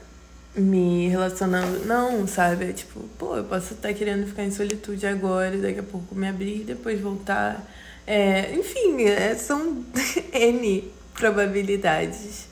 me 0.55 1.07
relacionando. 1.07 1.85
Não, 1.85 2.27
sabe? 2.27 2.71
É 2.71 2.73
tipo, 2.73 2.99
pô, 3.17 3.37
eu 3.37 3.43
posso 3.45 3.73
estar 3.73 3.93
querendo 3.93 4.27
ficar 4.27 4.43
em 4.43 4.51
solitude 4.51 5.07
agora, 5.07 5.55
e 5.55 5.61
daqui 5.61 5.79
a 5.79 5.83
pouco 5.83 6.13
me 6.15 6.27
abrir, 6.27 6.63
depois 6.65 6.99
voltar. 6.99 7.65
É, 8.05 8.53
enfim, 8.53 9.03
é, 9.03 9.35
são 9.35 9.83
N 10.33 10.91
probabilidades. 11.13 12.47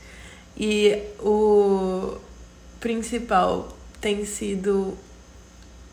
E 0.58 0.98
o 1.20 2.18
principal 2.86 3.76
tem 4.00 4.26
sido 4.26 4.96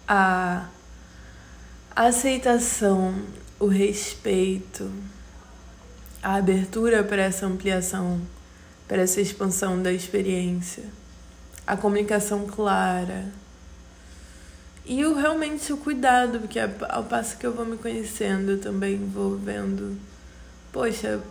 a 0.07 0.69
aceitação, 1.97 3.15
o 3.59 3.67
respeito, 3.67 4.93
a 6.23 6.35
abertura 6.35 7.03
para 7.03 7.23
essa 7.23 7.47
ampliação, 7.47 8.21
para 8.87 9.01
essa 9.01 9.23
expansão 9.23 9.81
da 9.81 9.91
experiência 9.91 10.85
a 11.67 11.79
comunicação 11.79 12.47
clara. 12.47 13.33
E 14.85 15.03
o, 15.07 15.15
realmente 15.15 15.73
o 15.73 15.79
cuidado, 15.79 16.41
porque 16.41 16.59
ao 16.61 17.05
passo 17.05 17.39
que 17.39 17.47
eu 17.47 17.55
vou 17.55 17.65
me 17.65 17.79
conhecendo, 17.79 18.53
eu 18.53 18.61
também 18.61 18.99
vou 18.99 19.39
vendo, 19.39 19.97
poxa, 20.71 21.23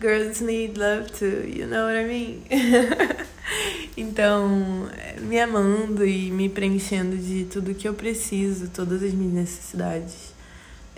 girls 0.00 0.42
need 0.42 0.78
love 0.78 1.10
too, 1.12 1.46
you 1.46 1.66
know 1.66 1.84
what 1.84 1.98
I 1.98 2.06
mean? 2.06 2.42
então, 3.96 4.88
me 5.20 5.40
amando 5.40 6.06
e 6.06 6.30
me 6.30 6.48
preenchendo 6.48 7.16
de 7.16 7.44
tudo 7.46 7.74
que 7.74 7.88
eu 7.88 7.94
preciso, 7.94 8.68
todas 8.68 9.02
as 9.02 9.12
minhas 9.12 9.32
necessidades 9.32 10.34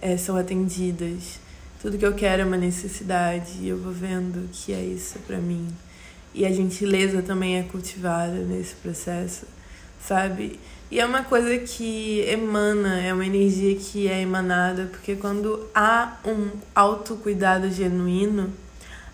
é, 0.00 0.16
são 0.16 0.36
atendidas. 0.36 1.38
Tudo 1.80 1.96
que 1.96 2.04
eu 2.04 2.14
quero 2.14 2.42
é 2.42 2.44
uma 2.44 2.56
necessidade 2.56 3.52
e 3.60 3.68
eu 3.68 3.78
vou 3.78 3.92
vendo 3.92 4.48
que 4.50 4.72
é 4.72 4.82
isso 4.82 5.18
para 5.20 5.38
mim 5.38 5.68
e 6.34 6.46
a 6.46 6.52
gentileza 6.52 7.22
também 7.22 7.58
é 7.58 7.62
cultivada 7.64 8.34
nesse 8.34 8.74
processo, 8.76 9.44
sabe? 10.00 10.58
E 10.90 11.00
é 11.00 11.04
uma 11.04 11.22
coisa 11.22 11.58
que 11.58 12.20
emana, 12.20 13.00
é 13.00 13.12
uma 13.12 13.26
energia 13.26 13.74
que 13.74 14.08
é 14.08 14.22
emanada, 14.22 14.86
porque 14.90 15.16
quando 15.16 15.68
há 15.74 16.16
um 16.24 16.50
autocuidado 16.74 17.70
genuíno, 17.70 18.52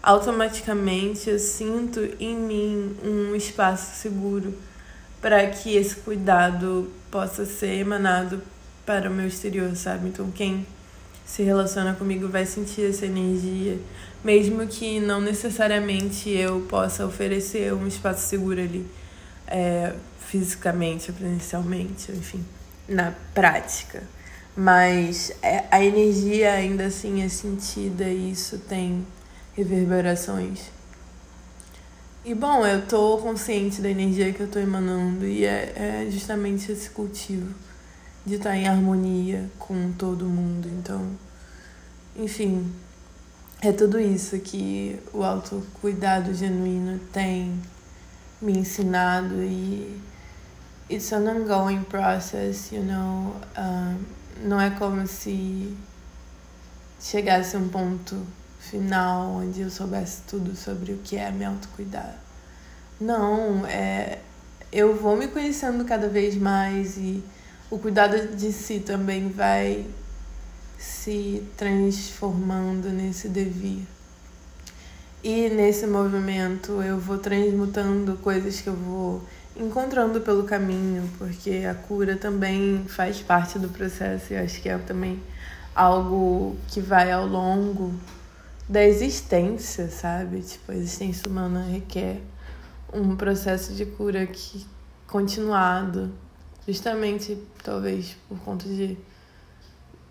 automaticamente 0.04 1.30
eu 1.30 1.38
sinto 1.38 1.98
em 2.20 2.36
mim 2.36 2.94
um 3.02 3.34
espaço 3.34 3.96
seguro 3.96 4.54
para 5.18 5.46
que 5.46 5.74
esse 5.74 5.96
cuidado 5.96 6.90
possa 7.10 7.46
ser 7.46 7.78
emanado 7.78 8.42
para 8.84 9.08
o 9.08 9.12
meu 9.12 9.26
exterior, 9.26 9.74
sabe? 9.74 10.08
Então, 10.08 10.30
quem 10.30 10.66
se 11.24 11.42
relaciona 11.42 11.94
comigo 11.94 12.28
vai 12.28 12.44
sentir 12.44 12.90
essa 12.90 13.06
energia, 13.06 13.78
mesmo 14.22 14.66
que 14.66 15.00
não 15.00 15.22
necessariamente 15.22 16.28
eu 16.28 16.60
possa 16.68 17.06
oferecer 17.06 17.72
um 17.72 17.86
espaço 17.86 18.28
seguro 18.28 18.60
ali, 18.60 18.86
é, 19.46 19.94
fisicamente, 20.18 21.10
presencialmente, 21.12 22.12
enfim, 22.12 22.44
na 22.86 23.14
prática. 23.32 24.02
Mas 24.54 25.32
é, 25.42 25.64
a 25.70 25.82
energia 25.82 26.52
ainda 26.52 26.84
assim 26.84 27.22
é 27.22 27.28
sentida 27.30 28.04
e 28.04 28.32
isso 28.32 28.58
tem 28.58 29.02
reverberações. 29.56 30.70
E 32.24 32.34
bom, 32.34 32.66
eu 32.66 32.86
tô 32.86 33.18
consciente 33.18 33.82
da 33.82 33.90
energia 33.90 34.32
que 34.32 34.40
eu 34.40 34.48
tô 34.48 34.58
emanando 34.58 35.26
e 35.26 35.44
é, 35.44 36.04
é 36.06 36.10
justamente 36.10 36.72
esse 36.72 36.88
cultivo 36.90 37.54
de 38.24 38.36
estar 38.36 38.56
em 38.56 38.66
harmonia 38.66 39.50
com 39.58 39.92
todo 39.92 40.24
mundo. 40.24 40.66
Então, 40.68 41.06
enfim, 42.16 42.72
é 43.60 43.72
tudo 43.72 44.00
isso 44.00 44.38
que 44.38 44.98
o 45.12 45.22
autocuidado 45.22 46.32
genuíno 46.32 46.98
tem 47.12 47.60
me 48.40 48.58
ensinado 48.58 49.42
e 49.42 50.00
it's 50.90 51.12
an 51.12 51.28
ongoing 51.30 51.82
process, 51.84 52.72
you 52.72 52.82
know. 52.82 53.36
Um, 53.56 53.98
não 54.46 54.60
é 54.60 54.70
como 54.70 55.06
se 55.06 55.76
chegasse 57.00 57.56
a 57.56 57.58
um 57.58 57.68
ponto 57.68 58.16
final 58.70 59.42
onde 59.42 59.60
eu 59.60 59.70
soubesse 59.70 60.22
tudo 60.26 60.54
sobre 60.56 60.92
o 60.92 60.98
que 60.98 61.16
é 61.16 61.30
me 61.30 61.44
autocuidar. 61.44 62.16
Não, 63.00 63.66
é 63.66 64.18
eu 64.74 64.96
vou 64.96 65.16
me 65.16 65.28
conhecendo 65.28 65.84
cada 65.84 66.08
vez 66.08 66.34
mais 66.34 66.96
e 66.96 67.22
o 67.70 67.78
cuidado 67.78 68.34
de 68.34 68.52
si 68.52 68.80
também 68.80 69.28
vai 69.28 69.86
se 70.76 71.46
transformando 71.56 72.88
nesse 72.88 73.28
devir. 73.28 73.86
E 75.22 75.48
nesse 75.48 75.86
movimento 75.86 76.82
eu 76.82 76.98
vou 76.98 77.18
transmutando 77.18 78.16
coisas 78.16 78.60
que 78.60 78.68
eu 78.68 78.74
vou 78.74 79.22
encontrando 79.56 80.20
pelo 80.20 80.42
caminho, 80.42 81.08
porque 81.18 81.64
a 81.70 81.74
cura 81.74 82.16
também 82.16 82.84
faz 82.88 83.20
parte 83.20 83.60
do 83.60 83.68
processo 83.68 84.32
e 84.32 84.36
acho 84.36 84.60
que 84.60 84.68
é 84.68 84.76
também 84.78 85.22
algo 85.72 86.56
que 86.66 86.80
vai 86.80 87.12
ao 87.12 87.26
longo 87.26 87.94
da 88.68 88.84
existência, 88.84 89.88
sabe? 89.88 90.40
Tipo, 90.40 90.72
a 90.72 90.74
existência 90.74 91.28
humana 91.28 91.64
requer 91.64 92.20
um 92.92 93.16
processo 93.16 93.74
de 93.74 93.84
cura 93.86 94.26
que 94.26 94.66
continuado 95.06 96.12
Justamente, 96.66 97.36
talvez, 97.62 98.16
por 98.26 98.38
conta 98.38 98.66
de, 98.66 98.96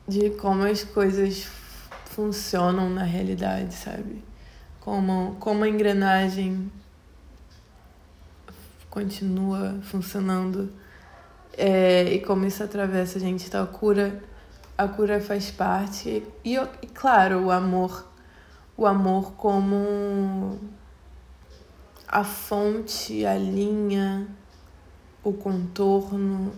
de 0.08 0.30
como 0.32 0.63
as 0.63 0.84
coisas 0.84 1.48
funcionam 2.06 2.92
na 2.92 3.04
realidade, 3.04 3.74
sabe? 3.74 4.24
Como, 4.80 5.36
como 5.39 5.63
a 5.63 5.70
engrenagem 5.70 6.72
continua 8.88 9.80
funcionando 9.82 10.72
é, 11.58 12.13
e 12.13 12.20
como 12.20 12.46
isso 12.46 12.63
atravessa 12.63 13.18
a 13.18 13.22
gente. 13.22 13.48
Então, 13.48 13.63
a 13.63 13.68
cura, 13.68 14.24
a 14.78 14.88
cura 14.88 15.20
faz 15.20 15.50
parte. 15.50 16.24
E, 16.46 16.56
e, 16.56 16.88
claro, 16.94 17.46
o 17.46 17.52
amor. 17.52 18.12
O 18.75 18.86
amor 18.86 19.33
como 19.33 20.59
a 22.07 22.23
fonte, 22.23 23.25
a 23.25 23.38
linha 23.38 24.27
o 25.24 25.32
contorno 25.32 26.51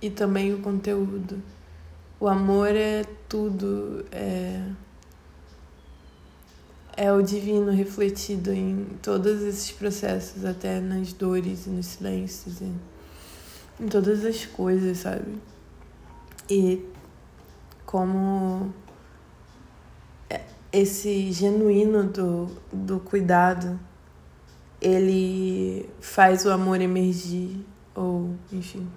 e 0.00 0.10
também 0.10 0.52
o 0.52 0.60
conteúdo. 0.60 1.42
O 2.18 2.28
amor 2.28 2.68
é 2.68 3.04
tudo, 3.28 4.04
é, 4.12 4.62
é 6.96 7.12
o 7.12 7.22
divino 7.22 7.70
refletido 7.72 8.52
em 8.52 8.84
todos 9.02 9.40
esses 9.40 9.72
processos, 9.72 10.44
até 10.44 10.80
nas 10.80 11.14
dores 11.14 11.66
e 11.66 11.70
nos 11.70 11.86
silêncios, 11.86 12.60
e 12.60 12.70
em 13.80 13.88
todas 13.88 14.22
as 14.24 14.44
coisas, 14.44 14.98
sabe? 14.98 15.38
E 16.48 16.84
como 17.86 18.74
esse 20.72 21.32
genuíno 21.32 22.04
do, 22.04 22.48
do 22.72 23.00
cuidado, 23.00 23.78
ele 24.80 25.88
faz 26.00 26.44
o 26.44 26.50
amor 26.50 26.80
emergir 26.80 27.64
ou, 27.94 28.34
enfim, 28.52 28.88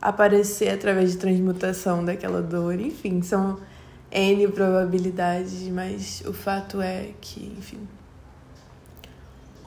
aparecer 0.00 0.70
através 0.70 1.12
de 1.12 1.18
transmutação 1.18 2.04
daquela 2.04 2.40
dor. 2.40 2.80
Enfim, 2.80 3.20
são 3.22 3.58
N 4.10 4.48
probabilidades, 4.48 5.68
mas 5.68 6.22
o 6.26 6.32
fato 6.32 6.80
é 6.80 7.10
que, 7.20 7.52
enfim, 7.58 7.86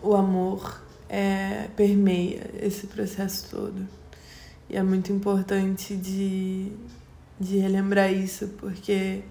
o 0.01 0.15
amor 0.15 0.81
é, 1.07 1.67
permeia 1.75 2.49
esse 2.59 2.87
processo 2.87 3.49
todo. 3.51 3.87
E 4.69 4.77
é 4.77 4.81
muito 4.81 5.11
importante 5.11 5.95
de, 5.95 6.71
de 7.39 7.57
relembrar 7.57 8.11
isso, 8.11 8.47
porque 8.57 9.21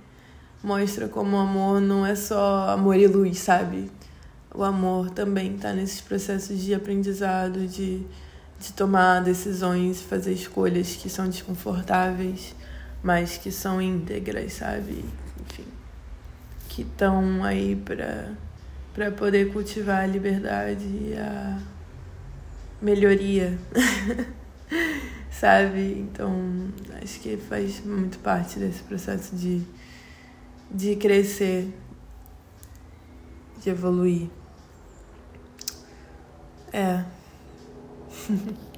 mostra 0.63 1.09
como 1.09 1.37
o 1.37 1.41
amor 1.41 1.81
não 1.81 2.05
é 2.05 2.15
só 2.15 2.71
amor 2.71 2.97
e 2.97 3.07
luz, 3.07 3.39
sabe? 3.39 3.91
O 4.55 4.63
amor 4.63 5.11
também 5.11 5.55
está 5.55 5.73
nesses 5.73 6.01
processos 6.01 6.61
de 6.61 6.75
aprendizado, 6.75 7.67
de, 7.67 8.03
de 8.59 8.73
tomar 8.73 9.21
decisões, 9.23 10.03
fazer 10.03 10.33
escolhas 10.33 10.97
que 10.97 11.09
são 11.09 11.29
desconfortáveis, 11.29 12.55
mas 13.03 13.37
que 13.37 13.51
são 13.51 13.81
íntegras, 13.81 14.55
sabe? 14.55 15.05
Enfim, 15.41 15.67
que 16.69 16.83
estão 16.83 17.45
aí 17.45 17.77
para 17.77 18.33
para 18.93 19.11
poder 19.11 19.53
cultivar 19.53 20.03
a 20.03 20.07
liberdade 20.07 20.85
e 20.85 21.15
a 21.17 21.59
melhoria, 22.83 23.57
sabe? 25.31 25.99
Então, 26.01 26.69
acho 27.03 27.21
que 27.21 27.37
faz 27.37 27.85
muito 27.85 28.19
parte 28.19 28.59
desse 28.59 28.83
processo 28.83 29.37
de, 29.37 29.63
de 30.71 30.97
crescer, 30.97 31.73
de 33.63 33.71
evoluir. 33.71 34.31
É. 36.73 37.05